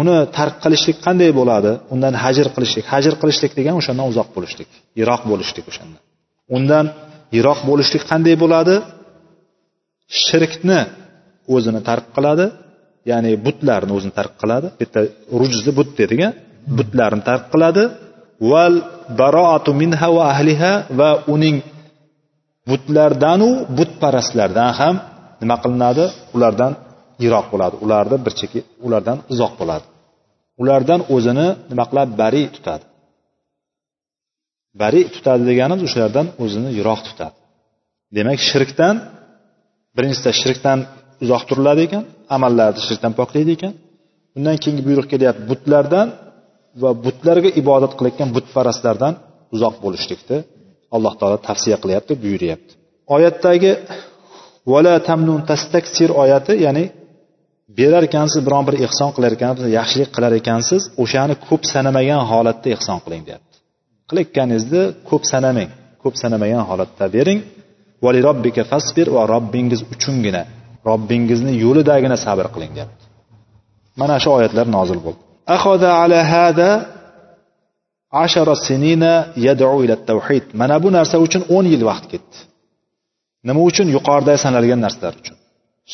Uni 0.00 0.16
tark 0.36 0.54
qilishlik 0.64 0.98
qanday 1.06 1.30
bo'ladi? 1.40 1.72
Undan 1.94 2.14
hajr 2.24 2.46
qilishlik 2.54 2.84
hajr 2.94 3.14
qilishlik 3.20 3.52
degan 3.58 3.74
o'shandan 3.80 4.06
uzoq 4.12 4.28
bo'lishlik 4.36 4.70
yiroq 5.00 5.22
bo'lishlik 5.30 5.64
o'shandan 5.70 6.02
undan 6.56 6.86
yiroq 7.36 7.60
bo'lishlik 7.68 8.02
qanday 8.10 8.34
bo'ladi? 8.42 8.74
Shirkni 10.24 10.80
o'zini 11.54 11.80
tark 11.88 12.06
qiladi 12.16 12.46
ya'ni 13.10 13.30
butlarni 13.46 13.92
o'zini 13.96 14.14
tark 14.18 14.32
qiladi. 14.42 14.66
Bitta 14.80 15.00
rujzi 15.40 15.70
but 15.78 15.88
dedik 16.00 16.20
butlarni 16.76 17.22
tark 17.28 17.44
qiladi. 17.52 17.82
Val 18.50 18.74
baroatu 19.20 19.70
minha 19.80 20.08
va 20.16 20.22
ahliha 20.32 20.72
va 20.98 21.10
uning 21.34 21.56
butlardanu 22.68 23.48
butparastlardan 23.78 24.70
ham 24.78 24.94
nima 25.40 25.56
qilinadi? 25.62 26.04
Ulardan 26.36 26.72
yiroq 27.24 27.46
bo'ladi. 27.52 27.74
Ularni 27.84 28.16
bir 28.24 28.32
chekka 28.40 28.60
ulardan 28.86 29.18
uzoq 29.32 29.52
bo'ladi. 29.60 29.86
Ulardan 30.62 31.00
o'zini 31.14 31.46
nima 31.70 31.84
qiladi? 31.90 32.10
Bari 32.22 32.42
tutadi. 32.54 32.84
Bari 34.80 35.00
tutadi 35.14 35.42
deganimiz 35.50 35.82
o'shalardan 35.88 36.26
o'zini 36.42 36.70
yiroq 36.78 37.00
tutadi. 37.08 37.36
Demak 38.16 38.38
shirkdan 38.50 38.94
birinchisida 39.96 40.32
shirkdan 40.42 40.78
uzoq 41.24 41.42
turiladi 41.48 41.80
ekan 41.88 42.02
amallarni 42.36 42.80
shirkdan 42.88 43.12
poklaydi 43.20 43.50
ekan. 43.56 43.72
Undan 44.36 44.56
keyingi 44.62 44.82
buyruq 44.88 45.06
kelyapti 45.12 45.42
butlardan 45.50 46.08
va 46.82 46.90
butlarga 47.04 47.50
ibodat 47.60 47.92
qilayotgan 47.98 48.28
butparastlardan 48.36 49.14
uzoq 49.54 49.74
bo'lishlikni 49.84 50.38
alloh 50.96 51.14
taolo 51.20 51.38
tavsiya 51.48 51.76
qilyapti 51.82 52.12
buyuryapti. 52.22 52.72
Oyatdagi 53.16 53.72
vala 54.72 54.94
tamnun 55.08 55.40
tastaksir 55.50 56.10
oyati 56.22 56.54
ya'ni 56.66 56.84
berar 57.78 58.02
ekansiz 58.10 58.40
biron 58.46 58.64
bir 58.68 58.74
ehson 58.86 59.10
qilar 59.16 59.32
ekansiz 59.38 59.66
yaxshilik 59.78 60.10
qilar 60.16 60.32
ekansiz 60.40 60.82
o'shani 61.02 61.34
ko'p 61.46 61.62
sanamagan 61.72 62.22
holatda 62.30 62.68
ehson 62.76 62.98
qiling 63.04 63.22
deyapti. 63.28 63.43
Qilayotganingizni 64.10 64.82
ko'p 65.08 65.22
sanamang 65.32 65.70
ko'p 66.02 66.14
sanamagan 66.22 66.62
holatda 66.70 67.06
bering. 67.16 67.40
Vali 68.04 68.20
robbika 68.28 68.62
fasbir 68.72 69.06
va 69.16 69.22
robbingiz 69.34 69.80
uchungina 69.94 70.42
robbingizni 70.88 71.52
yo'lidagina 71.64 72.16
sabr 72.26 72.46
qiling 72.54 72.72
deyapti. 72.76 73.04
Mana 74.00 74.16
shu 74.22 74.30
oyatlar 74.38 74.66
nozil 74.76 74.98
bo'ldi. 75.06 75.20
Ahoda 75.56 75.88
ala 76.02 76.20
hada 76.34 76.70
ashara 78.24 78.54
sinina 78.66 79.12
yad'u 79.46 79.78
ila 79.84 79.96
tawhid. 80.10 80.44
Mana 80.60 80.76
bu 80.84 80.88
narsa 80.96 81.16
uchun 81.26 81.42
o'n 81.56 81.66
yil 81.72 81.82
vaqt 81.90 82.06
ketdi. 82.12 82.36
Nima 83.48 83.60
uchun? 83.70 83.86
Yuqorida 83.96 84.34
sanalgan 84.44 84.80
narsalar 84.86 85.14
uchun. 85.22 85.36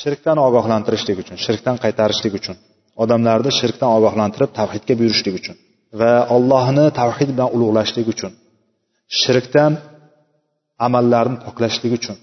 Shirkdan 0.00 0.38
ogohlantirishlik 0.46 1.16
uchun 1.22 1.36
shirkdan 1.44 1.76
qaytarishlik 1.84 2.34
uchun 2.40 2.56
odamlarni 3.02 3.50
shirkdan 3.60 3.90
ogohlantirib 3.96 4.50
tavhidga 4.58 4.94
buyurishlik 5.00 5.34
uchun. 5.40 5.56
Va 6.00 6.12
allohni 6.35 6.87
tavhid 7.00 7.29
bilan 7.35 7.48
ulug'lashlik 7.57 8.07
uchun 8.14 8.33
shirkdan 9.20 9.72
amallarni 10.87 11.37
poklashlik 11.44 11.92
uchun 11.98 12.16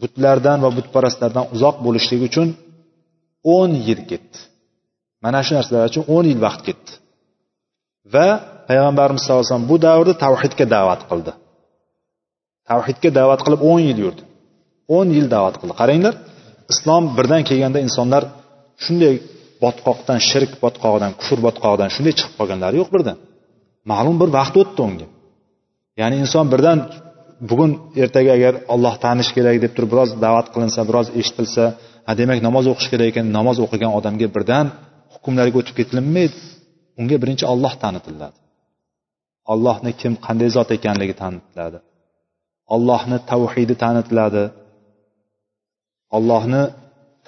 butlardan 0.00 0.58
va 0.64 0.70
butparastlardan 0.78 1.46
uzoq 1.54 1.76
bo'lishlik 1.86 2.22
uchun 2.28 2.48
o'n 3.56 3.70
yil 3.86 4.00
ketdi. 4.10 4.38
Mana 5.24 5.40
shu 5.46 5.52
narsalar 5.56 5.88
uchun 5.92 6.04
o'n 6.14 6.24
yil 6.30 6.40
vaqt 6.46 6.60
ketdi. 6.68 6.90
Va 8.14 8.28
payg'ambarimiz 8.68 9.20
sallallohu 9.22 9.42
alayhi 9.42 9.52
vasallam 9.52 9.70
bu 9.72 9.76
davrda 9.86 10.14
tavhidga 10.24 10.66
da'vat 10.76 11.02
qildi. 11.10 11.32
Tavhidga 12.70 13.10
da'vat 13.18 13.40
qilib 13.44 13.60
o'n 13.70 13.80
yil 13.88 13.98
yurdi. 14.04 14.22
O'n 14.96 15.08
yil 15.16 15.26
da'vat 15.34 15.56
qildi. 15.60 15.74
Qaranglar 15.80 16.14
islom 16.72 17.04
birdan 17.16 17.42
kelganda 17.48 17.78
insonlar 17.86 18.22
shunday 18.84 19.14
botqoqdan 19.62 20.18
shirk 20.30 20.52
botqog'idan 20.64 21.12
kufr 21.20 21.38
botqog'idan 21.46 21.88
shunday 21.94 22.14
chiqib 22.18 22.34
qolganlari 22.40 22.76
yo'q 22.80 22.90
birdan. 22.94 23.16
Ma'lum 23.92 24.16
bir 24.22 24.28
vaqt 24.38 24.54
o'tdi 24.62 24.80
unga. 24.88 25.06
Ya'ni 26.00 26.16
inson 26.24 26.46
birdan 26.52 26.78
bugun 27.50 27.70
ertaga 28.02 28.30
agar 28.38 28.54
olloh 28.74 28.94
tanish 29.04 29.30
kerak 29.36 29.56
deb 29.64 29.72
turib 29.76 29.90
biroz 29.92 30.10
da'vat 30.24 30.46
qilinsa 30.54 30.80
biroz 30.88 31.06
eshitilsa 31.20 31.64
ha 32.06 32.12
demak 32.20 32.38
namoz 32.48 32.64
o'qish 32.72 32.88
kerak 32.92 33.08
ekan 33.12 33.26
namoz 33.38 33.56
o'qigan 33.64 33.92
odamga 33.98 34.28
birdan 34.36 34.66
hukmlarga 35.14 35.56
o'tib 35.60 35.74
ketilmaydi 35.80 36.36
unga 37.00 37.16
birinchi 37.22 37.44
olloh 37.52 37.74
tanitiladi. 37.82 38.38
Ollohni 39.52 39.92
kim 40.00 40.12
qanday 40.26 40.50
zot 40.56 40.68
ekanligi 40.76 41.14
tanitiladi. 41.22 41.78
Ollohni 42.74 43.18
tavhidi 43.30 43.74
tanitiladi. 43.84 44.44
Ollohni 46.16 46.62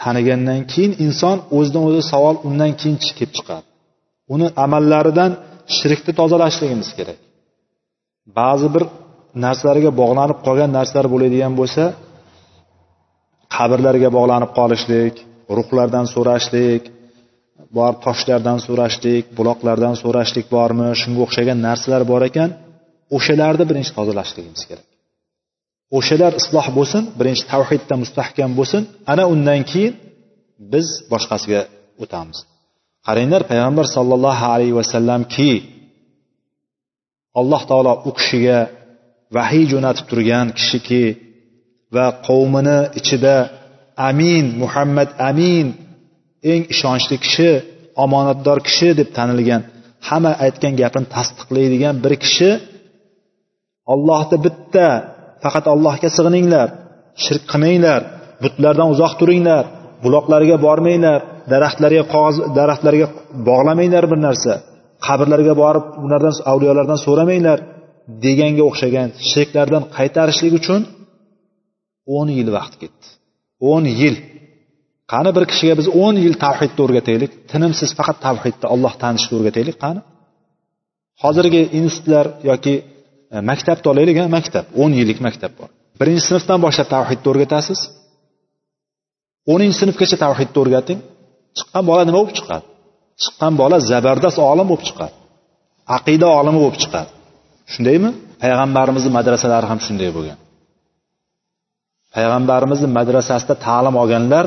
tanigandan 0.02 0.60
keyin 0.72 0.92
inson 1.06 1.36
o'zidan 1.56 1.82
o'zi 1.88 2.02
savol 2.12 2.36
undan 2.48 2.72
keyin 2.80 2.96
kelib 3.18 3.32
chiqadi. 3.38 3.66
Uni 4.34 4.46
amallaridan 4.64 5.30
shirkni 5.76 6.12
tozalashligimiz 6.20 6.90
kerak. 6.98 7.18
Ba'zi 8.38 8.68
bir 8.74 8.84
narsalarga 9.44 9.90
bog'lanib 10.00 10.38
qolgan 10.46 10.70
narsalar 10.78 11.06
bo'ladigan 11.14 11.52
bo'lsa 11.60 11.84
qabrlarga 13.56 14.08
bog'lanib 14.18 14.50
qolishlik 14.58 15.14
ruhlardan 15.56 16.06
so'rashlik 16.14 16.82
bor 17.78 17.92
toshlardan 18.04 18.58
so'rashlik 18.66 19.24
buloqlardan 19.38 19.94
so'rashlik 20.02 20.46
bormi 20.56 20.88
shunga 21.00 21.20
o'xshagan 21.26 21.58
narsalar 21.68 22.02
bor 22.12 22.22
ekan 22.30 22.50
o'shalarni 23.16 23.64
birinchi 23.70 23.92
tozalashligimiz 23.98 24.62
kerak. 24.70 24.86
O'shalar 25.98 26.32
isloh 26.40 26.66
bo'lsin 26.78 27.02
birinchi 27.18 27.44
tavhidda 27.52 27.94
mustahkam 28.02 28.50
bo'lsin. 28.58 28.82
Ana 29.12 29.24
undan 29.34 29.60
keyin 29.70 29.94
biz 30.72 30.86
boshqasiga 31.12 31.62
o'tamiz. 32.02 32.38
Qaranglar 33.06 33.42
payg'ambar 33.50 33.86
sollallohu 33.96 34.44
alayhi 34.54 34.74
vasallamki 34.80 35.50
alloh 37.40 37.62
taolo 37.70 37.92
u 38.08 38.10
kishiga 38.18 38.58
vahiy 39.36 39.64
jo'natib 39.72 40.06
turgan 40.10 40.46
kishiki 40.58 41.04
va 41.94 42.06
qavmini 42.28 42.78
ichida 43.00 43.36
amin 44.08 44.44
muhammad 44.62 45.08
amin 45.30 45.66
eng 46.52 46.62
ishonchli 46.74 47.16
kishi 47.24 47.50
omonatdor 48.04 48.58
kishi 48.68 48.88
deb 49.00 49.08
tanilgan 49.16 49.62
hamma 50.08 50.32
aytgan 50.44 50.74
gapini 50.82 51.06
tasdiqlaydigan 51.14 51.94
bir 52.04 52.14
kishi 52.24 52.50
ollohni 53.92 54.36
bitta 54.46 54.86
faqat 55.42 55.64
allohga 55.74 56.08
sig'ininglar 56.16 56.68
shirk 57.24 57.44
qilmanglar 57.52 58.00
butlardan 58.44 58.88
uzoq 58.94 59.12
turinglar 59.20 59.64
buloqlarga 60.04 60.56
bormanglar 60.66 61.20
daraxtlarga 61.52 62.02
qog'oz 62.14 62.36
daraxtlarga 62.58 63.06
bog'lamanglar 63.48 64.04
bir 64.12 64.18
narsa 64.26 64.52
qabrlarga 65.06 65.54
borib 65.62 65.84
ulardan 66.04 66.34
avliyolardan 66.52 66.98
so'ramanglar 67.06 67.58
deganga 68.24 68.62
o'xshagan 68.70 69.08
shirklardan 69.30 69.82
qaytarishlik 69.96 70.52
uchun 70.60 70.80
o'n 72.16 72.28
yil 72.38 72.48
vaqt 72.56 72.74
ketdi. 72.82 73.06
O'n 73.72 73.84
yil. 74.00 74.16
Qani 75.12 75.30
bir 75.36 75.44
kishiga 75.50 75.74
biz 75.80 75.88
o'n 76.02 76.16
yil 76.24 76.34
tavhidni 76.44 76.80
o'rgataylik? 76.84 77.30
Tinimsiz 77.50 77.90
faqat 77.98 78.18
tavhidni 78.26 78.66
alloh 78.74 78.92
tanishni 79.02 79.34
o'rgataylik. 79.38 79.76
Qani? 79.84 80.00
Hozirgi 81.22 81.62
institutlar 81.78 82.26
yoki 82.50 82.74
E, 83.34 83.36
maktabni 83.50 83.86
olaylik 83.92 84.16
a 84.22 84.24
maktab. 84.36 84.64
O'n 84.82 84.92
yillik 84.98 85.18
maktab 85.26 85.52
bor. 85.58 85.68
Birinchi 86.00 86.24
sinfdan 86.30 86.58
boshlab 86.64 86.88
tavhidni 86.94 87.26
o'rgatasiz 87.32 87.80
o'ninchi 89.52 89.76
sinfgacha 89.82 90.16
tavhidni 90.24 90.58
o'rgating 90.62 90.98
chiqqan 91.58 91.84
bola 91.90 92.02
nima 92.08 92.18
bo'lib 92.20 92.34
chiqadi? 92.38 92.64
Chiqqan 93.22 93.52
bola 93.60 93.76
zabardast 93.90 94.38
olim 94.50 94.66
bo'lib 94.70 94.84
chiqadi. 94.88 95.14
Aqida 95.96 96.28
olimi 96.38 96.58
bo'lib 96.64 96.78
chiqadi. 96.82 97.10
Shundaymi? 97.72 98.10
Payg'ambarimizni 98.42 99.10
madrasalari 99.18 99.66
ham 99.70 99.78
shunday 99.86 100.10
bo'lgan. 100.16 100.38
Payg'ambarimizni 102.14 102.88
madrasasida 102.98 103.54
ta'lim 103.66 103.94
olganlar 104.02 104.44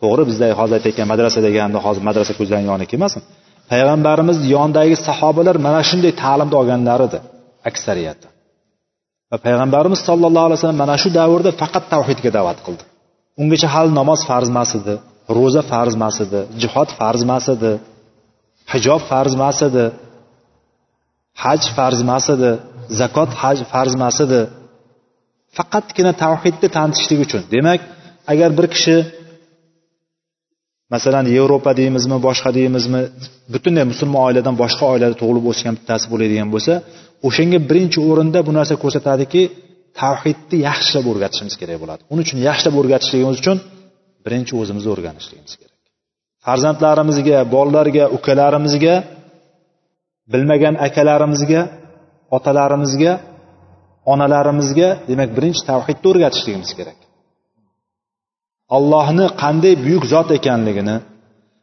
to'g'ri 0.00 0.22
bizda 0.30 0.46
hozir 0.60 0.74
aytayotgan 0.78 1.06
madrasa 1.12 1.38
deganda 1.46 1.78
hozir 1.86 2.02
madrasa 2.08 2.32
ko'zlarni 2.38 2.66
yoniga 2.72 2.90
kelmasin. 2.92 3.22
Payg'ambarimizni 3.70 4.46
yonidagi 4.56 4.96
sahobalar 5.08 5.56
mana 5.66 5.80
shunday 5.90 6.12
ta'limni 6.22 6.56
olganlar 6.60 7.00
edi 7.08 7.18
aksariyati. 7.68 8.26
Va 9.30 9.38
payg'ambarimiz 9.46 10.00
sollallohu 10.08 10.46
alayhi 10.48 10.58
vasallam 10.58 10.80
mana 10.84 10.96
shu 11.02 11.08
davrda 11.18 11.50
faqat 11.62 11.84
tavhidga 11.92 12.30
da'vat 12.36 12.58
qildi. 12.66 12.84
Ungacha 13.40 13.68
hali 13.74 13.92
namoz 14.00 14.20
farz 14.30 14.48
emas 14.54 14.70
edi 14.78 14.94
ro'za 15.36 15.62
farz 15.72 15.92
emas 15.98 16.16
edi 16.24 16.40
jihod 16.62 16.88
farz 16.98 17.20
emas 17.26 17.46
edi 17.54 17.72
hijob 18.72 19.02
farz 19.10 19.32
emas 19.38 19.58
edi 19.68 19.84
haj 21.44 21.62
farz 21.76 21.98
emas 22.06 22.26
edi 22.34 22.50
zakot 23.00 23.30
haj 23.42 23.58
farz 23.72 23.92
emas 23.98 24.16
edi 24.24 24.40
faqatgina 25.56 26.12
tavhidni 26.22 26.68
tanitishlik 26.76 27.20
uchun. 27.26 27.42
Demak 27.54 27.80
agar 28.32 28.50
bir 28.58 28.66
kishi 28.74 28.96
masalan 30.94 31.26
yevropa 31.36 31.70
deymizmi 31.80 32.16
boshqa 32.26 32.50
deymizmi 32.58 33.00
butunlay 33.54 33.84
musulmon 33.92 34.22
oiladan 34.28 34.54
boshqa 34.62 34.84
oilada 34.92 35.14
tug'ilib 35.20 35.44
o'sgan 35.52 35.74
bittasi 35.78 36.06
bo'ladigan 36.12 36.48
bo'lsa 36.54 36.72
o'shanga 37.28 37.58
birinchi 37.70 37.98
o'rinda 38.10 38.38
bu 38.46 38.52
narsa 38.58 38.74
ko'rsatadiki 38.82 39.42
tavhidni 40.00 40.56
yaxshilab 40.68 41.06
o'rgatishimiz 41.12 41.54
kerak 41.60 41.78
bo'ladi. 41.82 42.02
Uning 42.12 42.24
uchun 42.26 42.38
yaxshilab 42.48 42.74
o'rgatishligimiz 42.80 43.36
uchun 43.42 43.56
birinchi 44.26 44.52
o'zimizni 44.60 44.90
o'rganishligimiz 44.94 45.54
kerak. 45.60 45.76
Farzandlarimizga 46.46 47.38
bolalarga 47.54 48.04
ukalarimizga 48.16 48.94
bilmagan 50.32 50.74
akalarimizga 50.86 51.60
otalarimizga 52.36 53.12
onalarimizga 54.12 54.88
demak 55.10 55.30
birinchi 55.36 55.62
tavhidni 55.70 56.06
o'rgatishligimiz 56.12 56.70
kerak. 56.78 56.99
Allohni 58.76 59.26
qanday 59.42 59.74
buyuk 59.84 60.04
zot 60.12 60.28
ekanligini 60.38 60.96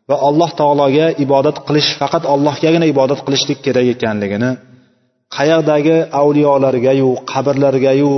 va 0.10 0.16
alloh 0.28 0.50
taologa 0.60 1.08
ibodat 1.26 1.58
qilish 1.68 1.90
faqat 2.02 2.24
allohgagina 2.34 2.86
ibodat 2.94 3.20
qilishlik 3.26 3.60
kerak 3.66 3.88
ekanligini 3.96 4.52
qayoqdagi 5.38 5.98
avliyolargayu 6.22 7.10
qabrlargayu 7.32 8.14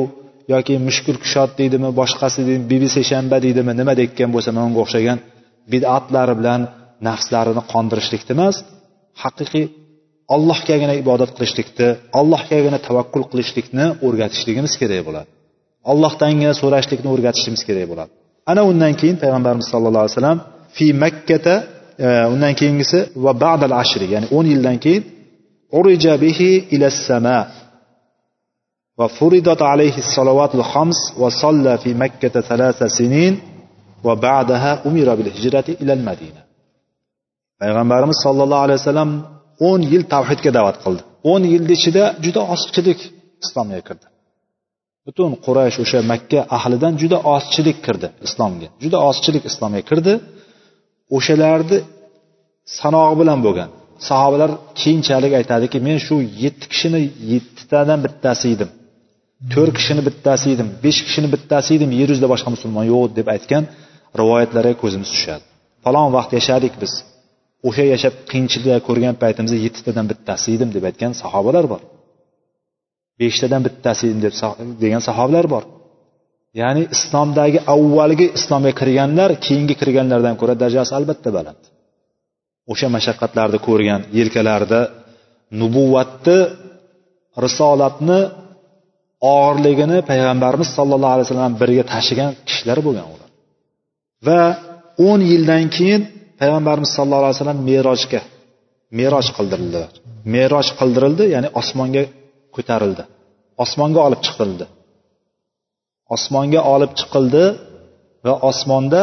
yoki 0.54 0.76
mushkul 0.88 1.18
kushot 1.24 1.52
deydimi 1.60 1.90
boshqasi 2.00 2.40
deydimi 2.48 2.66
bibi 2.72 2.88
seshanba 2.98 3.38
deydimi 3.46 3.72
nima 3.80 3.94
deyotgan 4.00 4.30
bo'lsa 4.36 4.50
mana 4.56 4.66
unga 4.70 4.80
o'xshagan 4.86 5.18
bidatlari 5.72 6.34
bilan 6.40 6.62
nafslarini 7.08 7.62
qondirishlikni 7.74 8.32
emas 8.38 8.56
haqiqiy 9.24 9.66
allohgagina 10.36 10.94
ibodat 11.04 11.32
qilishlikni 11.36 11.88
allohgagina 12.20 12.80
tavakkul 12.88 13.24
qilishlikni 13.32 13.86
o'rgatishligimiz 14.06 14.74
kerak 14.82 15.02
bo'ladi. 15.08 15.30
Allohdangina 15.92 16.54
so'rashlikni 16.62 17.10
o'rgatishimiz 17.14 17.62
kerak 17.70 17.86
bo'ladi. 17.92 18.12
Ana 18.50 18.62
undan 18.72 18.94
keyin 19.00 19.18
payg'ambarimiz 19.24 19.68
sallallohu 19.74 20.04
alayhi 20.04 20.16
vasallam 20.16 20.40
fi 20.78 20.86
makkata 21.04 21.56
e, 22.04 22.08
undan 22.34 22.54
keyingisi 22.60 23.00
va 23.26 23.32
ba'dal 23.46 23.74
ashri 23.84 24.06
ya'ni 24.14 24.28
o'n 24.38 24.46
yildan 24.54 24.78
keyin 24.86 25.04
urija 25.80 26.14
bihi 26.24 26.50
ila 26.76 26.88
sama 27.08 27.40
va 29.00 29.08
furidat 29.18 29.62
alayhi 29.74 30.02
salovatul 30.16 30.66
xams 30.72 31.00
va 31.22 31.30
solla 31.42 31.74
fi 31.84 31.90
makkata 32.04 32.40
thalatha 32.50 32.86
sinin 32.98 33.34
va 34.06 34.14
ba'daha 34.28 34.72
umira 34.88 35.14
bil 35.20 35.30
hijrati 35.36 35.72
ila 35.84 35.94
madina 36.10 36.42
payg'ambarimiz 37.62 38.18
sollallohu 38.26 38.64
alayhi 38.66 38.80
vasallam 38.82 39.12
o'n 39.70 39.82
yil 39.92 40.04
tavhidga 40.14 40.52
da'vat 40.58 40.78
qildi 40.84 41.02
o'n 41.32 41.42
yilni 41.54 41.74
ichida 41.80 42.04
juda 42.26 42.42
osiqchilik 42.54 43.00
islomga 43.44 43.80
kirdi 43.88 44.06
butun 45.10 45.32
quraysh 45.46 45.78
o'sha 45.84 46.00
makka 46.12 46.40
ahlidan 46.58 46.94
juda 47.02 47.18
ozchilik 47.36 47.78
kirdi 47.86 48.08
islomga. 48.28 48.68
Juda 48.84 48.98
ozchilik 49.10 49.44
islomga 49.52 49.82
kirdi. 49.90 50.14
O'shalarni 51.18 51.78
sanog'i 52.80 53.16
bilan 53.22 53.40
bo'lgan. 53.46 53.70
Sahobalar 54.10 54.52
keyinchalik 54.82 55.34
aytadiki 55.40 55.78
men 55.88 55.98
shu 56.06 56.16
yetti 56.44 56.66
kishini 56.72 57.02
yettitadan 57.32 58.00
bittasi 58.06 58.48
edim. 58.56 58.70
To'rt 59.54 59.74
kishini 59.80 60.02
bittasi 60.08 60.48
edim. 60.56 60.68
Besh 60.84 61.00
kishini 61.08 61.28
bittasi 61.36 61.70
edim. 61.78 61.90
Yer 62.00 62.10
yuzida 62.14 62.28
boshqa 62.34 62.50
musulmon 62.56 62.86
yo'q 62.94 63.04
deb 63.20 63.28
aytgan 63.36 63.64
rivoyatlarga 64.20 64.76
ko'zimiz 64.84 65.10
tushadi. 65.16 65.44
Falon 65.86 66.10
vaqt 66.18 66.32
yashadik 66.40 66.74
biz. 66.82 66.94
O'sha 67.68 67.84
yashab 67.94 68.14
qiyinchilik 68.32 68.82
ko'rgan 68.88 69.16
paytimizda 69.24 69.58
yettitadan 69.66 70.06
bittasi 70.12 70.48
edim 70.56 70.70
deb 70.76 70.84
aytgan 70.90 71.12
sahobalar 71.22 71.66
bor. 71.74 71.82
Beshtadan 73.20 73.62
bittasi 73.68 74.08
deb 74.24 74.34
degan 74.84 75.02
sahobalar 75.08 75.46
bor. 75.54 75.64
Ya'ni 76.62 76.84
islomdagi 76.96 77.60
avvalgi 77.74 78.28
islomga 78.38 78.72
kirganlar 78.80 79.30
keyingi 79.46 79.76
kirganlardan 79.82 80.36
ko'ra 80.42 80.54
darajasi 80.62 80.92
albatta 81.00 81.30
baland. 81.38 81.62
O'sha 82.72 82.88
mashaqqatlarni 82.96 83.60
ko'rgan 83.68 84.02
yelkalarida 84.18 84.82
nubuvvatni 85.62 86.40
risolatni 87.46 88.20
og'irligini 89.34 89.98
payg'ambarimiz 90.10 90.70
sollallohu 90.78 91.14
alayhi 91.16 91.28
vasallam 91.28 91.54
birga 91.62 91.84
tashigan 91.94 92.32
kishilar 92.48 92.80
bo'lgan 92.86 93.08
ular. 93.14 93.30
Va 94.28 94.42
o'n 95.10 95.20
yildan 95.32 95.66
keyin 95.76 96.02
payg'ambarimiz 96.40 96.92
sallallohu 96.98 97.30
alayhi 97.30 97.40
vasallam 97.40 97.62
merojga 97.70 98.22
meroj 99.00 99.28
qildirildilar. 99.38 99.92
Meroj 100.36 100.68
qildirildi 100.80 101.26
ya'ni 101.36 101.50
osmonga 101.62 102.04
ko'tarildi. 102.56 103.04
Osmonga 103.64 104.00
olib 104.08 104.22
chiqildi. 104.28 104.66
Osmonga 106.16 106.62
olib 106.74 106.92
chiqildi 107.00 107.44
va 108.26 108.34
osmonda 108.50 109.02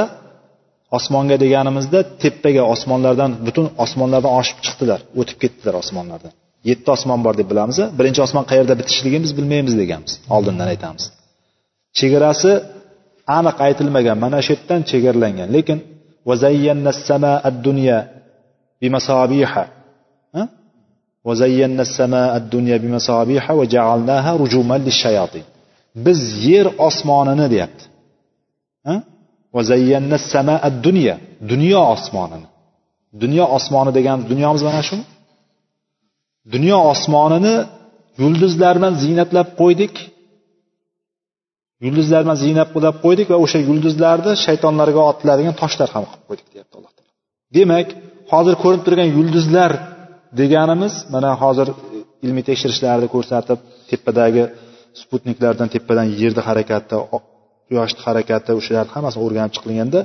osmonga 0.98 1.36
deganimizda 1.44 1.98
tepaga 2.22 2.62
osmonlardan 2.74 3.30
butun 3.46 3.66
osmonlardan 3.84 4.32
oshib 4.40 4.58
chiqdilar 4.64 5.00
o'tib 5.20 5.36
ketdilar 5.42 5.74
osmonlardan. 5.82 6.32
Yetti 6.70 6.88
osmon 6.96 7.20
bor 7.26 7.34
deb 7.40 7.48
bilamiz 7.52 7.78
birinchi 7.98 8.20
osmon 8.26 8.44
qayerda 8.50 8.74
bitishligini 8.80 9.24
biz 9.26 9.32
bilmaymiz 9.38 9.74
deganmiz 9.82 10.12
oldindan 10.36 10.68
aytamiz. 10.72 11.04
Chegarasi 11.98 12.52
aniq 13.38 13.56
aytilmagan 13.66 14.16
mana 14.24 14.38
shu 14.46 14.50
yerdan 14.54 14.80
chegaralangan 14.90 15.48
lekin 15.56 15.78
وزينا 21.27 21.81
السماء 21.87 22.31
الدنيا 22.41 22.77
بمصابيح 22.83 23.51
وزينا 23.51 23.51
السماء 23.51 23.51
الدنيا 23.51 23.51
بمصابيح 23.51 23.51
وجعلناها 23.59 24.31
رجوما 24.43 24.77
للشياطين 24.77 25.45
biz 25.95 26.19
yer 26.47 26.67
osmonini 26.87 27.47
deyapti 27.53 27.83
vazayyanna 29.55 30.17
sama 30.31 30.55
dunya 30.85 31.15
dunyo 31.51 31.79
osmonini 31.95 32.47
dunyo 33.23 33.45
osmoni 33.57 33.91
degan 33.97 34.17
dunyomiz 34.31 34.61
mana 34.67 34.81
shu 34.89 34.97
dunyo 36.53 36.77
osmonini 36.91 37.55
yulduzlar 38.21 38.73
bilan 38.79 38.93
ziynatlab 39.03 39.47
qo'ydik 39.61 39.93
yulduzlar 41.85 42.21
bilan 42.25 42.37
ziynatlab 42.43 42.95
qo'ydik 43.05 43.27
va 43.33 43.37
o'sha 43.45 43.59
yulduzlarni 43.69 44.31
shaytonlarga 44.45 45.01
otiladigan 45.11 45.55
toshlar 45.61 45.89
ham 45.95 46.03
qilib 46.09 46.23
qo'ydik 46.29 46.47
deyapti 46.53 46.73
alloh 46.79 46.91
taolo 46.97 47.11
demak 47.57 47.87
hozir 48.31 48.55
ko'rinib 48.63 48.83
turgan 48.87 49.09
yulduzlar 49.17 49.71
deganimiz 50.40 50.94
mana 51.14 51.30
hozir 51.42 51.68
e, 51.68 51.74
ilmiy 52.26 52.44
tekshirishlarni 52.50 53.08
ko'rsatib 53.14 53.58
tepadagi 53.90 54.44
sputniklardan 55.00 55.68
tepadan 55.74 56.06
yerni 56.20 56.42
harakati 56.48 56.96
quyoshni 57.68 58.00
harakati 58.06 58.50
o'shalarni 58.58 58.92
hammasini 58.96 59.22
o'rganib 59.26 59.52
chiqilganda 59.56 60.00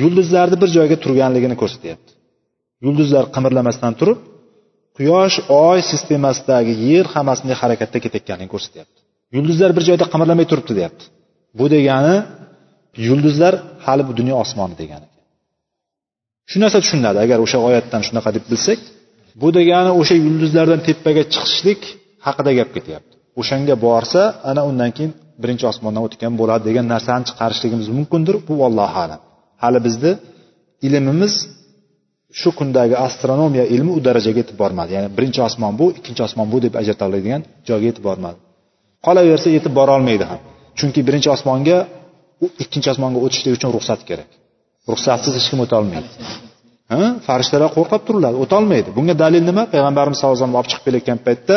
yulduzlarni 0.00 0.56
bir 0.62 0.68
joyga 0.76 0.96
turganligini 1.04 1.56
ko'rsatyapti. 1.62 2.10
Yulduzlar 2.84 3.24
qimirlamasdan 3.34 3.92
turib 4.00 4.18
quyosh 4.98 5.36
oy 5.66 5.78
sistemasidagi 5.90 6.72
yer 6.90 7.06
hammasini 7.14 7.54
harakatda 7.62 7.98
ketayotganligini 8.04 8.52
ko'rsatyapti. 8.54 8.98
Yulduzlar 9.36 9.70
bir 9.76 9.84
joyda 9.88 10.04
qimirlamay 10.12 10.46
turibdi 10.50 10.72
deyapti. 10.78 11.04
Bu 11.58 11.64
degani 11.74 12.16
yulduzlar 13.06 13.54
hali 13.86 14.02
bu 14.08 14.12
dunyo 14.18 14.34
osmoni 14.44 14.74
degani. 14.82 15.08
Shu 16.50 16.56
narsa 16.62 16.78
tushuniladi. 16.84 17.18
Agar 17.24 17.38
o'sha 17.44 17.58
oyatdan 17.68 18.02
shunaqa 18.08 18.30
deb 18.36 18.44
bilsak 18.50 18.80
bu 19.40 19.48
degani 19.58 19.90
o'sha 20.00 20.16
yulduzlardan 20.26 20.80
tepaga 20.88 21.22
chiqishlik 21.34 21.80
haqida 22.26 22.50
gap 22.58 22.70
ketyapti. 22.76 23.14
O'shanga 23.40 23.74
borsa 23.86 24.20
ana 24.50 24.62
undan 24.70 24.90
keyin 24.96 25.12
birinchi 25.42 25.64
osmondan 25.72 26.02
o'tgan 26.06 26.32
bo'ladi 26.40 26.62
degan 26.68 26.86
narsani 26.94 27.24
chiqarishligimiz 27.28 27.88
mumkindir. 27.98 28.36
Bu 28.48 28.54
allohu 28.68 28.96
alam. 29.04 29.20
Hali 29.62 29.78
bizni 29.86 30.12
ilmimiz 30.86 31.34
shu 32.40 32.48
kundagi 32.58 32.96
astronomiya 33.06 33.64
ilmi 33.74 33.90
u 33.98 34.00
darajaga 34.06 34.38
yetib 34.42 34.56
bormadi. 34.62 34.90
Ya'ni 34.96 35.08
birinchi 35.16 35.40
osmon 35.48 35.72
bu 35.80 35.86
ikkinchi 35.98 36.22
osmon 36.28 36.46
bu 36.52 36.56
deb 36.64 36.74
ajrata 36.80 37.02
oladigan 37.08 37.42
joyga 37.68 37.86
yetib 37.90 38.04
bormadi. 38.08 38.38
Qolaversa 39.06 39.48
yetib 39.56 39.72
borolmaydi 39.78 40.24
ham. 40.30 40.40
Chunki 40.78 41.00
birinchi 41.08 41.28
osmonga 41.36 41.78
u 42.44 42.46
ikkinchi 42.62 42.88
osmonga 42.94 43.18
o'tishlik 43.24 43.52
uchun 43.58 43.70
ruxsat 43.76 44.00
kerak. 44.08 44.30
Ruxsatsiz 44.90 45.32
hech 45.38 45.48
kim 45.50 45.60
o'tolmaydi 45.64 46.08
ha? 46.92 47.00
Farishtalar 47.26 47.70
qo'rqib 47.76 48.02
turiladi 48.08 48.36
o'tolmaydi. 48.44 48.88
Bunga 48.98 49.14
dalil 49.24 49.42
nima? 49.50 49.62
Payg'ambarimiz 49.74 50.16
sallallohu 50.18 50.36
alayhi 50.36 50.44
vasallam 50.44 50.60
olib 50.60 50.70
chiqib 50.72 50.84
kelayotgan 50.86 51.18
paytda 51.26 51.56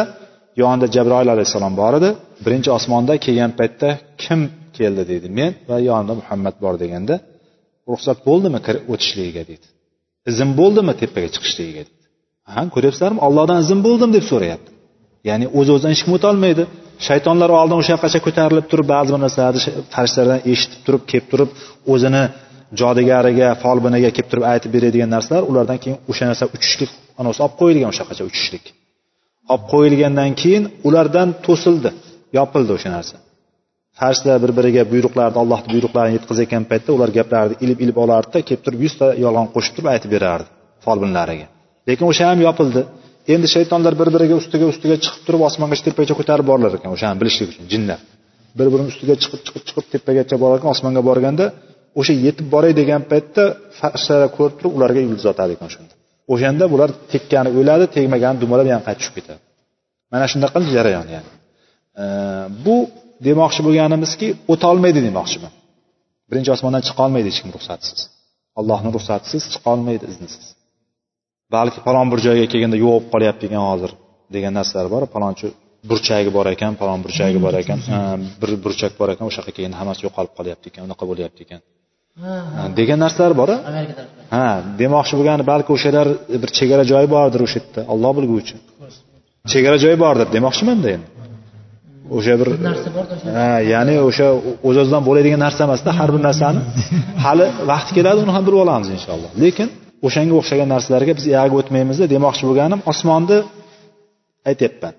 yonida 0.62 0.88
jabroil 0.96 1.30
alayhissalom 1.36 1.74
bor 1.82 1.94
edi. 2.00 2.10
Birinchi 2.46 2.70
osmonda 2.78 3.14
kelgan 3.26 3.52
paytda 3.60 3.90
kim 4.24 4.40
keldi 4.78 5.04
deydi. 5.12 5.28
Men 5.40 5.52
va 5.70 5.78
yonimda 5.90 6.14
muhammad 6.22 6.56
bor 6.64 6.76
deganda 6.84 7.16
ruxsat 7.92 8.18
bo'ldimi 8.28 8.60
kirib 8.66 8.84
o'tishligiga 8.94 9.44
deydi. 9.50 9.68
Izn 10.32 10.50
bo'ldimi 10.60 10.94
tepaga 11.02 11.30
chiqishligiga 11.36 11.84
deydi. 11.88 12.02
Ha 12.54 12.62
ko'ryapsizlarmi? 12.76 13.20
Ollohdan 13.28 13.58
izn 13.66 13.80
bo'ldim 13.88 14.10
deb 14.18 14.26
so'rayapti. 14.32 14.72
Ya'ni 15.30 15.46
o'z 15.60 15.68
o'zidan 15.74 15.92
hech 15.94 16.04
kim 16.06 16.14
o'tolmaydi. 16.18 16.64
Shaytonlar 17.08 17.50
oldin 17.60 17.78
o'sha 17.82 17.92
yoqqacha 17.96 18.20
ko'tarilib 18.26 18.66
turib 18.72 18.88
ba'zi 18.94 19.10
bir 19.14 19.22
narsalarni 19.26 19.62
farishtalardan 19.96 20.42
eshitib 20.52 20.82
turib 20.86 21.04
kelib 21.12 21.28
turib 21.32 21.50
o'zini 21.94 22.24
jodigariga 22.80 23.50
folbiniga 23.64 24.10
kelib 24.16 24.30
turib 24.32 24.46
aytib 24.54 24.72
beradigan 24.76 25.10
narsalar 25.16 25.44
ulardan 25.52 25.80
keyin 25.84 25.98
o'sha 26.12 26.26
narsa 26.30 26.46
uchishlik 26.56 26.92
anavisi 27.20 27.42
olib 27.46 27.56
qo'yilgan 27.62 27.90
o'sha 27.94 28.04
uchishlik. 28.32 28.66
Olib 29.54 29.66
qo'yilgandan 29.74 30.32
keyin 30.42 30.64
ulardan 30.88 31.30
to'sildi 31.46 31.90
yopildi 32.38 32.72
o'sha 32.78 32.90
narsa. 32.98 33.16
Farishtalar 34.00 34.40
bir 34.44 34.52
biriga 34.58 34.84
buyruqlarni 34.94 35.38
allohni 35.44 35.70
buyruqlarini 35.74 36.14
yetkazayotgan 36.18 36.64
paytda 36.72 36.90
ular 36.98 37.10
gaplarni 37.18 37.56
ilib 37.66 37.80
ilib 37.84 37.98
olardida 38.04 38.40
kelib 38.48 38.62
turib 38.66 38.82
yuzta 38.86 39.08
yolg'on 39.24 39.48
qo'shib 39.56 39.74
turib 39.76 39.90
aytib 39.94 40.12
berardi 40.16 40.48
folbinlariga. 40.86 41.48
Lekin 41.90 42.06
o'sha 42.12 42.24
ham 42.32 42.40
yopildi. 42.48 42.82
Endi 43.34 43.48
shaytonlar 43.56 43.94
bir 44.02 44.10
biriga 44.16 44.36
ustiga 44.42 44.66
ustiga 44.74 44.96
chiqib 45.04 45.22
turib 45.28 45.42
osmongacha 45.48 45.84
tepagacha 45.88 46.16
ko'tarib 46.20 46.46
borilar 46.52 46.72
ekan 46.78 46.92
o'shani 46.96 47.18
bilishlik 47.22 47.48
uchun 47.54 47.66
jinlar. 47.74 48.00
Bir 48.60 48.68
birini 48.74 48.90
ustiga 48.94 49.16
chiqib 49.24 49.42
chiqib 49.46 49.64
chiqib 49.68 49.86
tepagacha 49.94 50.36
borar 50.44 50.58
ekan 50.60 50.70
osmonga 50.76 51.02
borganda 51.10 51.46
o'sha 52.00 52.14
yetib 52.26 52.48
boray 52.54 52.74
degan 52.82 53.02
paytda 53.12 53.44
farishtalar 53.80 54.30
ko'rib 54.38 54.56
turib 54.60 54.74
ularga 54.78 55.02
yulduz 55.08 55.26
otadi 55.34 55.52
ekan 55.56 55.68
o'shanda 55.72 55.94
o'shanda 56.34 56.66
bular 56.74 56.90
tekkani 57.14 57.50
o'ladi 57.60 57.86
tegmagani 57.96 58.38
dumalab 58.44 58.68
yana 58.74 58.84
qaytib 58.88 59.02
tushib 59.02 59.16
ketadi. 59.18 59.42
Mana 60.14 60.26
shunaqa 60.34 60.60
jarayon 60.76 61.08
ya'ni. 61.16 61.30
Bu 62.66 62.76
demoqchi 63.28 63.62
bo'lganimizki 63.68 64.28
o'tolmaydi 64.54 65.00
demoqchiman 65.08 65.54
birinchi 66.30 66.52
osmondan 66.56 66.82
chiqa 66.88 67.02
olmaydi 67.08 67.28
hech 67.32 67.40
kim 67.44 67.52
ruxsatsiz. 67.58 68.00
Allohni 68.60 68.90
ruxsatisiz 68.96 69.44
chiqa 69.54 69.68
olmaydi 69.76 70.06
iznisiz. 70.14 70.46
Balki 71.56 71.80
falon 71.86 72.08
bir 72.12 72.20
joyga 72.28 72.46
kelganda 72.54 72.78
yo'q 72.84 72.92
bo'lib 72.94 73.10
qolyapti 73.14 73.44
ekan 73.50 73.64
hozir 73.72 73.92
degan 74.36 74.54
narsalar 74.60 74.88
bor. 74.94 75.04
Falonchi 75.16 75.48
burchagi 75.90 76.30
bor 76.38 76.48
ekan 76.56 76.74
falon 76.82 77.00
burchagi 77.06 77.40
bor 77.46 77.54
ekan 77.62 77.80
bir 78.42 78.52
burchak 78.64 78.94
bor 79.00 79.10
ekan 79.14 79.26
o'sha 79.30 79.40
yoqqa 79.42 79.54
kelganda 79.58 79.78
hammasi 79.82 80.02
yo'qolib 80.08 80.34
qolyapti 80.40 80.66
ekan 80.72 80.82
unaqa 80.88 81.04
bo'lyapti 81.12 81.42
ekan. 81.46 81.62
Degan 82.80 83.00
narsalar 83.04 83.34
bor 83.42 83.50
ha 84.36 84.46
demoqchi 84.82 85.14
bo'lgani 85.20 85.44
balki 85.52 85.70
o'shalar 85.76 86.08
bir 86.42 86.50
chegara 86.58 86.84
joyi 86.92 87.08
bordir 87.16 87.40
o'sha 87.46 87.58
yerda 87.60 87.82
olloh 87.94 88.12
bilguvchi 88.18 88.56
chegara 89.54 89.78
joyi 89.84 89.98
bordir 90.04 90.28
demoqchimanda 90.36 90.88
endi? 90.96 91.08
O'sha 92.18 92.34
bir 92.40 92.48
ha 93.38 93.50
ya'ni 93.74 93.96
o'sha 94.08 94.28
o'z 94.68 94.76
o'zidan 94.82 95.04
bo'ladigan 95.08 95.40
narsa 95.46 95.62
emasda 95.68 95.92
har 96.00 96.10
bir 96.16 96.22
narsani. 96.28 96.60
Hali 97.26 97.46
vaqti 97.72 97.92
keladi 97.98 98.20
uni 98.26 98.32
ham 98.36 98.44
bilib 98.48 98.60
olamiz 98.66 98.90
inshaalloh. 98.98 99.32
Lekin 99.44 99.68
o'shanga 100.08 100.34
o'xshagan 100.40 100.70
narsalarga 100.76 101.14
biz 101.18 101.26
uyaga 101.32 101.56
o'tmaymizda 101.62 102.06
demoqchi 102.16 102.44
bo'lganim 102.50 102.80
osmonni 102.92 103.38
aytyapman 104.50 104.94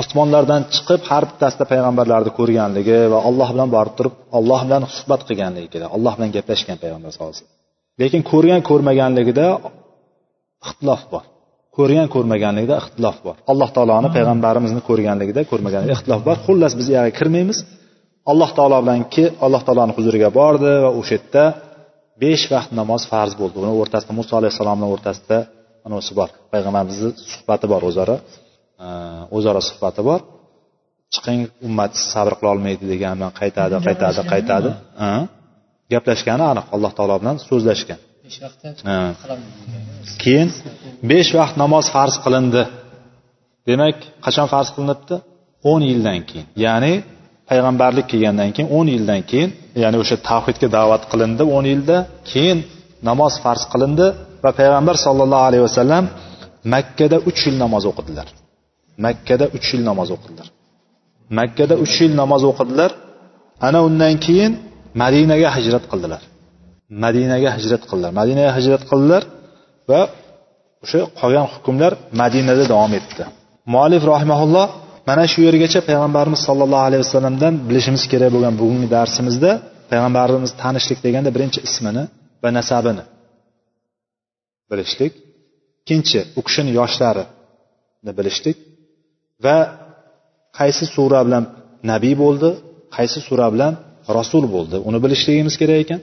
osmonlardan 0.00 0.62
chiqib 0.74 1.00
har 1.10 1.24
bittasida 1.30 1.64
payg'ambarlarni 1.72 2.30
ko'rganligi 2.38 2.98
va 3.12 3.18
alloh 3.28 3.48
bilan 3.54 3.68
borib 3.76 3.94
turib 3.98 4.14
alloh 4.38 4.60
bilan 4.66 4.82
suhbat 4.96 5.20
qilganligi 5.28 5.68
kerak 5.74 5.90
alloh 5.96 6.12
bilan 6.16 6.30
gaplashgan 6.36 6.78
payg'ambar 6.82 7.10
sallallohu 7.12 7.34
alayhi 7.34 7.44
vasallam. 7.44 7.60
Lekin 8.02 8.22
ko'rgan 8.32 8.60
ko'rmaganligida 8.70 9.46
ixtilof 10.66 11.02
bor. 11.12 11.24
Ko'rgan 11.76 12.08
ko'rmaganligida 12.14 12.74
ixtilof 12.82 13.16
bor. 13.26 13.36
Alloh 13.52 13.68
taoloni 13.76 14.08
payg'ambarimizni 14.16 14.80
ko'rganligida 14.88 15.40
ko'rmaganligida 15.50 15.94
ixtilof 15.98 16.22
bor. 16.28 16.36
Xullas 16.46 16.72
biz 16.78 16.86
u 16.90 16.92
yoqqa 16.96 17.12
kirmaymiz. 17.18 17.58
Alloh 18.32 18.50
taolo 18.58 18.78
bilan 18.84 18.98
alloh 19.46 19.62
taoloni 19.66 19.92
huzuriga 19.98 20.28
bordi 20.40 20.70
va 20.84 20.90
o'sha 21.00 21.14
yerda 21.18 21.44
besh 22.22 22.44
vaqt 22.54 22.70
namoz 22.80 23.02
farz 23.12 23.32
bo'ldi. 23.40 23.56
Uni 23.64 23.72
o'rtasida 23.82 24.12
muso 24.18 24.32
alayhissalomni 24.40 24.86
o'rtasida 24.94 25.38
anavisi 25.86 26.12
bor. 26.20 26.28
Payg'ambarimizni 26.52 27.10
suhbati 27.32 27.66
bor 27.72 27.82
o'zaro 27.90 28.16
o'zaro 29.36 29.60
suhbati 29.68 30.02
bor. 30.08 30.20
Chiqing 31.14 31.40
ummat 31.66 31.92
sabr 32.12 32.32
qilolmaydi 32.40 32.84
degan 32.92 33.14
bilan 33.18 33.32
qaytadi 33.40 33.74
qaytadi 33.86 34.20
qaytadi. 34.32 34.70
Gaplashgani 35.92 36.44
aniq 36.52 36.66
alloh 36.74 36.92
taolo 36.98 37.16
bilan 37.22 37.36
so'zlashgan. 37.48 38.00
Keyin 40.22 40.48
besh 41.10 41.30
vaqt 41.38 41.54
namoz 41.62 41.86
farz 41.94 42.14
qilindi. 42.24 42.62
Demak 43.68 43.96
qachon 44.26 44.46
farz 44.54 44.68
qilinibdi? 44.74 45.16
o'n 45.70 45.82
yildan 45.90 46.20
keyin. 46.28 46.46
Ya'ni 46.64 46.92
payg'ambarlik 47.50 48.06
kelgandan 48.12 48.50
keyin 48.54 48.68
o'n 48.78 48.86
yildan 48.94 49.20
keyin 49.30 49.50
ya'ni 49.82 49.96
o'sha 50.02 50.16
tavhidga 50.28 50.68
da'vat 50.76 51.02
qilindi 51.12 51.42
o'n 51.56 51.64
yilda. 51.72 51.96
Keyin 52.30 52.58
namoz 53.08 53.34
farz 53.44 53.62
qilindi 53.72 54.06
va 54.44 54.50
payg'ambar 54.60 54.96
sollallohu 55.06 55.44
alayhi 55.48 55.64
vasallam 55.68 56.04
makkada 56.74 57.16
uch 57.28 57.40
yil 57.46 57.56
namoz 57.64 57.84
o'qidilar 57.90 58.28
makkada 59.04 59.46
uch 59.56 59.66
yil 59.72 59.82
namoz 59.90 60.08
o'qidilar 60.16 60.48
makkada 61.38 61.74
uch 61.84 61.94
yil 62.02 62.12
namoz 62.22 62.42
o'qidilar 62.50 62.90
ana 63.66 63.78
undan 63.88 64.14
keyin 64.26 64.52
madinaga 65.02 65.48
hijrat 65.56 65.84
qildilar. 65.90 66.22
Madinaga 67.04 67.50
hijrat 67.56 67.82
qildilar. 67.90 68.10
Madinaga 68.20 68.52
hijrat 68.58 68.82
qildilar 68.90 69.22
va 69.90 70.00
o'sha 70.84 71.00
qolgan 71.20 71.46
hukmlar 71.52 71.92
madinada 72.22 72.64
davom 72.72 72.92
etdi. 73.00 73.22
Muallif 73.72 74.02
rahimaulloh 74.12 74.66
mana 75.08 75.24
shu 75.32 75.40
yergacha 75.48 75.80
payg'ambarimiz 75.88 76.40
sollallohu 76.48 76.84
alayhi 76.88 77.02
vasallamdan 77.06 77.54
bilishimiz 77.68 78.02
kerak 78.12 78.30
bo'lgan 78.34 78.54
bugungi 78.60 78.88
darsimizda 78.96 79.50
payg'ambarimiz 79.90 80.52
tanishlik 80.62 80.98
deganda 81.06 81.30
birinchi 81.36 81.60
ismini 81.68 82.04
va 82.42 82.48
nasabini 82.58 83.04
bilishlik. 84.70 85.12
Ikkinchi 85.80 86.20
u 86.38 86.40
kishini 86.46 86.70
yoshlarini 86.80 88.12
bilishlik. 88.18 88.56
Va 89.44 89.58
qaysi 90.58 90.84
sura 90.94 91.20
bilan 91.26 91.44
nabiy 91.90 92.14
bo'ldi 92.22 92.48
qaysi 92.96 93.18
sura 93.28 93.46
bilan 93.54 93.72
rasul 94.18 94.44
bo'ldi 94.54 94.76
uni 94.88 94.98
bilishligimiz 95.04 95.54
kerak 95.60 95.78
ekan. 95.84 96.00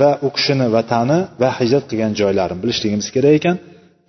Va 0.00 0.10
u 0.26 0.28
kishini 0.36 0.66
vatani 0.76 1.18
va 1.40 1.48
hijrat 1.58 1.84
qilgan 1.90 2.12
joylarini 2.20 2.60
bilishligimiz 2.64 3.08
kerak 3.14 3.34
ekan. 3.38 3.56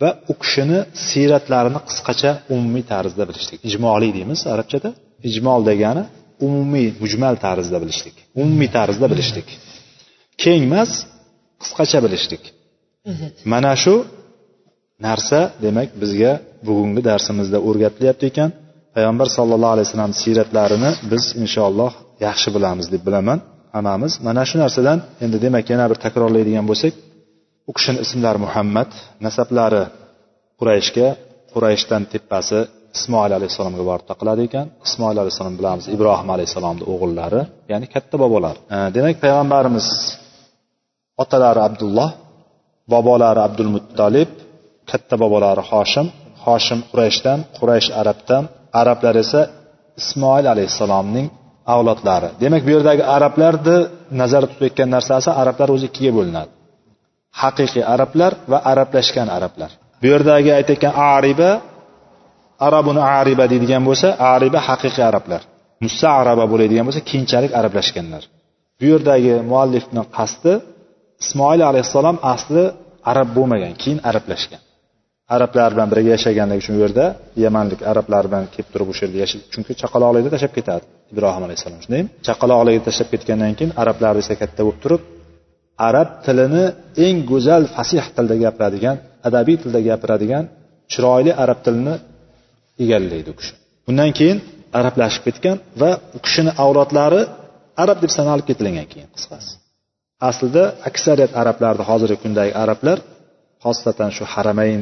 Va 0.02 0.10
u 0.32 0.34
kishini 0.42 0.80
siyratlarini 1.08 1.80
qisqacha 1.90 2.32
umumiy 2.56 2.84
tarzda 2.94 3.24
bilishlik. 3.30 3.60
Ijmoliy 3.70 4.12
deymiz 4.18 4.40
arabchada. 4.54 4.90
Ijmol 5.30 5.62
degani 5.70 6.04
umumiy 6.48 6.88
mujmal 7.04 7.36
tarzda 7.46 7.78
bilishlik. 7.84 8.16
Umumiy 8.42 8.70
tarzda 8.78 9.06
bilishlik. 9.14 9.48
Keng 10.44 10.62
emas 10.70 10.92
qisqacha 11.62 12.00
bilishlik. 12.06 12.44
Mana 13.52 13.74
shu 13.84 13.94
narsa 15.08 15.40
demak 15.66 15.90
bizga 16.02 16.32
bugungi 16.68 17.02
darsimizda 17.10 17.58
o'rgatilyapti 17.68 18.26
ekan. 18.32 18.50
Payg'ambar 18.96 19.28
sallallohu 19.38 19.74
alayhi 19.76 19.88
vasallam 19.88 20.14
siyratlarini 20.22 20.92
biz 21.12 21.24
inshaalloh 21.44 21.92
yaxshi 22.28 22.50
bilamiz 22.56 22.86
deb 22.94 23.02
bilaman. 23.08 23.40
Hammamiz. 23.76 24.14
Mana 24.28 24.44
shu 24.50 24.56
narsadan 24.64 24.98
endi 25.24 25.38
demak 25.46 25.66
yana 25.74 25.86
bir 25.92 25.98
takrorlaydigan 26.06 26.66
bo'lsak 26.72 26.94
u 27.70 27.72
kishini 27.78 28.00
ismlari 28.06 28.40
muhammad 28.46 28.90
nasablari 29.26 29.84
qurayshga 30.60 31.08
qurayshdan 31.54 32.02
tepasi 32.14 32.60
ismoil 32.98 33.32
alayhissalomga 33.38 33.84
borib 33.90 34.06
taqiladi 34.12 34.42
ekan. 34.48 34.66
Ismoil 34.88 35.18
alayhissalom 35.24 35.56
bilamiz 35.60 35.86
ibrohim 35.96 36.30
alayhissalomni 36.36 36.84
o'g'illari 36.94 37.42
ya'ni 37.72 37.88
katta 37.94 38.16
bobolar. 38.24 38.56
Demak 38.96 39.16
payg'ambarimiz 39.24 39.88
otalari 41.24 41.62
abdulloh 41.68 42.10
bobolari 42.94 43.40
abdul 43.48 43.72
muttolib 43.76 44.32
katta 44.92 45.16
bobolari 45.24 45.64
hoshim 45.72 46.08
hoshim 46.46 46.80
qurayshdan 46.90 47.40
quraysh 47.58 47.90
arabdan 48.02 48.44
arablar 48.82 49.16
esa 49.24 49.42
ismoil 50.02 50.46
alayhissalomning 50.54 51.28
avlodlari. 51.74 52.30
Demak 52.44 52.62
bu 52.68 52.70
yerdagi 52.76 53.04
arablarni 53.16 53.78
nazarda 54.22 54.48
tutayotgan 54.54 54.90
narsasi 54.96 55.30
arablar 55.42 55.68
o'zi 55.76 55.86
ikkiga 55.90 56.12
bo'linadi. 56.18 56.52
Haqiqiy 57.42 57.84
arablar 57.94 58.32
va 58.52 58.58
arablashgan 58.72 59.28
arablar. 59.38 59.72
Bu 60.02 60.08
yerdagi 60.14 60.50
aytayotgan 60.60 60.94
ariba 61.16 61.52
arabuni 62.68 63.02
ariba 63.20 63.46
deydigan 63.52 63.84
bo'lsa 63.90 64.08
ariba 64.34 64.60
haqiqiy 64.70 65.06
arablar. 65.12 65.42
Araba 66.22 66.44
bo'ladigan 66.52 66.86
bo'lsa 66.88 67.02
keyinchalik 67.10 67.52
arablashganlar. 67.60 68.24
Bu 68.80 68.86
yerdagi 68.94 69.34
muallifni 69.52 70.04
qasdi 70.18 70.54
ismoil 71.24 71.62
alayhissalom 71.70 72.18
asli 72.34 72.64
arab 73.12 73.30
bo'lmagan 73.38 73.74
keyin 73.82 74.00
arablashgan. 74.10 74.62
Arablar 75.36 75.70
bilan 75.76 75.88
birga 75.92 76.10
yashaganligi 76.16 76.62
uchun 76.64 76.74
u 76.78 76.82
yerda 76.86 77.06
yamanlik 77.46 77.82
arablar 77.92 78.24
bilan 78.30 78.46
kelib 78.54 78.70
turib 78.74 78.88
o'sha 78.94 79.04
yerda 79.06 79.26
chunki 79.54 79.72
chaqaloqligida 79.82 80.32
tashlab 80.36 80.54
ketadi 80.58 80.84
ibrohim 81.14 81.44
alayhissalom. 81.48 81.80
Shundaymi 81.86 82.10
chaqaloqligida 82.28 82.84
tashlab 82.90 83.10
ketgandan 83.14 83.54
keyin 83.58 83.72
arablar 83.82 84.14
esa 84.24 84.34
katta 84.42 84.62
bo'lib 84.66 84.80
turib 84.86 85.02
arab 85.90 86.10
tilini 86.26 86.64
eng 87.06 87.18
go'zal 87.32 87.64
fasih 87.76 88.06
tilda 88.16 88.36
gapiradigan 88.44 88.96
adabiy 89.28 89.58
tilda 89.64 89.80
gapiradigan 89.90 90.44
chiroyli 90.92 91.32
arab 91.44 91.60
tilini 91.66 91.96
egallaydi 92.84 93.30
u 93.34 93.36
kishi. 93.40 93.54
Undan 93.90 94.10
keyin 94.20 94.38
arablashib 94.80 95.24
ketgan 95.28 95.58
va 95.82 95.92
u 96.18 96.20
kishini 96.26 96.52
avlodlari 96.64 97.22
arab 97.84 97.98
deb 98.04 98.12
sanalib 98.18 98.46
ketilgan 98.50 98.88
keyin 98.94 99.10
qisqasi. 99.16 99.52
Aslida 100.30 100.64
aksariyat 100.90 101.32
arablarni 101.42 101.84
hozirgi 101.90 102.18
kundagi 102.24 102.54
arablar 102.64 102.98
xosatan 103.64 104.10
shu 104.18 104.24
haramayn 104.34 104.82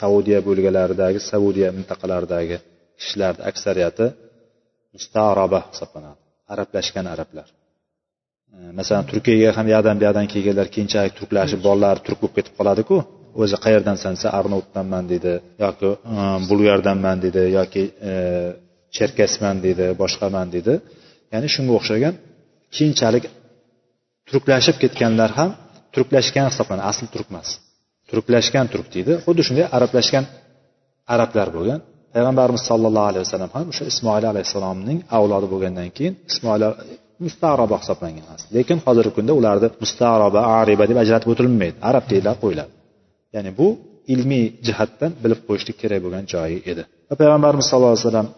saudiya 0.00 0.40
bo'lgalaridagi 0.48 1.18
saudiya 1.30 1.68
mintaqalaridagi 1.78 2.56
kishilarni 3.00 3.42
aksariyati 3.50 4.06
mustaroba 4.94 5.60
hisoblanadi. 5.72 6.20
Arablashgan 6.52 7.06
arablar. 7.14 7.48
Masalan 8.78 9.04
turkiyaga 9.10 9.50
ham 9.58 9.66
u 9.66 9.70
bu 9.70 9.74
yoqdan 9.76 10.26
kelganlar 10.32 10.66
keyinchalik 10.74 11.12
turklashib 11.18 11.60
bolalari 11.66 12.00
turk 12.06 12.18
bo'lib 12.22 12.34
ketib 12.38 12.54
qoladiku. 12.58 12.96
O'zi 13.42 13.56
qayerdansan 13.64 14.12
desa 14.16 14.28
arnovutdanman 14.38 15.04
deydi 15.12 15.32
yoki 15.64 15.90
e, 16.14 16.16
bulgardanman 16.48 17.16
deydi 17.24 17.42
yoki 17.58 17.82
e, 18.10 18.12
cherkasman 18.96 19.56
deydi 19.64 19.86
boshqaman 20.02 20.46
deydi 20.54 20.74
ya'ni 21.32 21.48
shunga 21.54 21.72
o'xshagan 21.78 22.14
keyinchalik 22.76 23.24
turklashib 24.28 24.76
ketganlar 24.82 25.30
ham 25.38 25.50
turklashgan 25.94 26.46
hisoblanadi. 26.50 26.84
Asli 26.90 27.06
turk 27.14 27.28
emas. 27.32 27.48
Turklashgan 28.12 28.66
turk 28.72 28.86
deydi. 28.94 29.12
Xuddi 29.24 29.42
shunday 29.46 29.66
arablashgan 29.76 30.24
arablar 31.14 31.48
bo'lgan. 31.56 31.80
Payg'ambarimiz 32.14 32.62
sollallohu 32.70 33.08
alayhi 33.10 33.24
vasallam 33.26 33.50
ham 33.56 33.66
o'sha 33.72 33.84
ismoil 33.92 34.24
alayhissalomning 34.32 34.98
avlodi 35.16 35.46
bo'lgandan 35.52 35.88
keyin 35.96 36.14
ismoil 36.30 36.62
mustaroba 37.24 37.76
hisoblangan 37.82 38.38
lekin 38.56 38.78
hozirgi 38.86 39.12
kunda 39.16 39.32
ularni 39.40 39.68
mustaroba 39.84 40.40
ariba 40.60 40.84
deb 40.90 40.98
ajratib 41.04 41.28
o'tilmaydi. 41.32 41.76
Arab 41.90 42.04
deyiladi 42.12 42.38
qo'yiladi 42.44 42.72
ya'ni 43.34 43.50
bu 43.58 43.66
ilmiy 44.14 44.44
jihatdan 44.66 45.10
bilib 45.22 45.40
qo'yishlik 45.48 45.76
kerak 45.82 46.00
bo'lgan 46.04 46.24
joyi 46.34 46.58
edi. 46.70 46.82
Va 47.08 47.14
payg'ambarimiz 47.20 47.66
sallallohu 47.70 47.94
alayhi 47.94 48.06
vasallam 48.06 48.28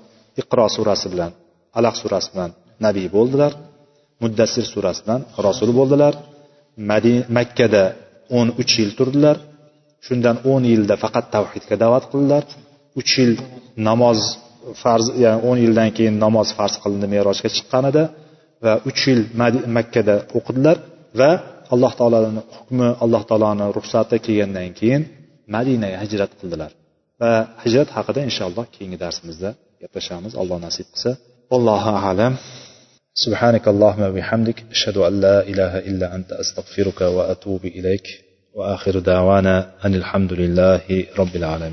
iqro 0.43 0.67
surasi 0.77 1.07
bilan 1.13 1.31
alaq 1.79 1.95
surasi 2.03 2.29
bilan 2.33 2.51
nabiy 2.87 3.09
bo'ldilar. 3.17 3.53
Muddassir 4.23 4.65
surasidan 4.75 5.21
rasul 5.47 5.71
bo'ldilar. 5.79 6.15
Makkada 7.39 7.85
o'n 8.39 8.49
uch 8.61 8.73
yil 8.81 8.91
turdilar. 8.99 9.37
shundan 10.08 10.36
o'n 10.52 10.64
yilda 10.72 10.96
faqat 11.04 11.26
tavhidga 11.36 11.76
da'vat 11.84 12.06
qildilar 12.12 12.44
uch 13.00 13.12
yil 13.20 13.34
namoz 13.90 14.20
farz 14.82 15.06
ya'ni 15.24 15.40
o'n 15.50 15.58
yildan 15.66 15.90
keyin 15.98 16.16
namoz 16.26 16.48
farz 16.58 16.74
qilindi 16.84 17.08
merojga 17.16 17.50
chiqqanida 17.56 18.04
va 18.66 18.74
uch 18.90 19.02
yil 19.10 19.22
makkada 19.78 20.16
o'qidilar 20.38 20.78
va 21.20 21.32
alloh 21.74 21.92
taoloni 22.00 22.42
hukmi 22.58 22.88
alloh 23.04 23.22
taoloni 23.30 23.66
ruxsati 23.78 24.16
kelgandan 24.26 24.72
keyin 24.80 25.02
madinaga 25.56 25.98
hijrat 26.04 26.32
qildilar 26.40 26.72
va 27.22 27.32
hijrat 27.64 27.90
haqida 27.98 28.20
inshaalloh 28.30 28.66
keyingi 28.76 28.98
darsimizda 29.04 29.50
gaplashamiz 29.82 30.34
alloh 30.42 30.58
nasib 30.68 30.86
qilsa 30.94 31.12
allohu 31.56 31.92
alam 32.12 32.36
سبحانك 33.26 33.66
اللهم 33.74 34.02
وبحمدك 34.10 34.58
أشهد 34.76 34.98
أن 34.98 35.14
لا 35.26 35.38
إله 35.52 35.74
إلا 35.90 36.08
أنت 36.16 36.32
أستغفرك 36.44 37.00
وأتوب 37.16 37.64
إليك 37.78 38.08
وآخر 38.55 38.99
دعوانا 38.99 39.71
أن 39.85 39.95
الحمد 39.95 40.33
لله 40.33 40.81
رب 41.19 41.37
العالمين. 41.37 41.73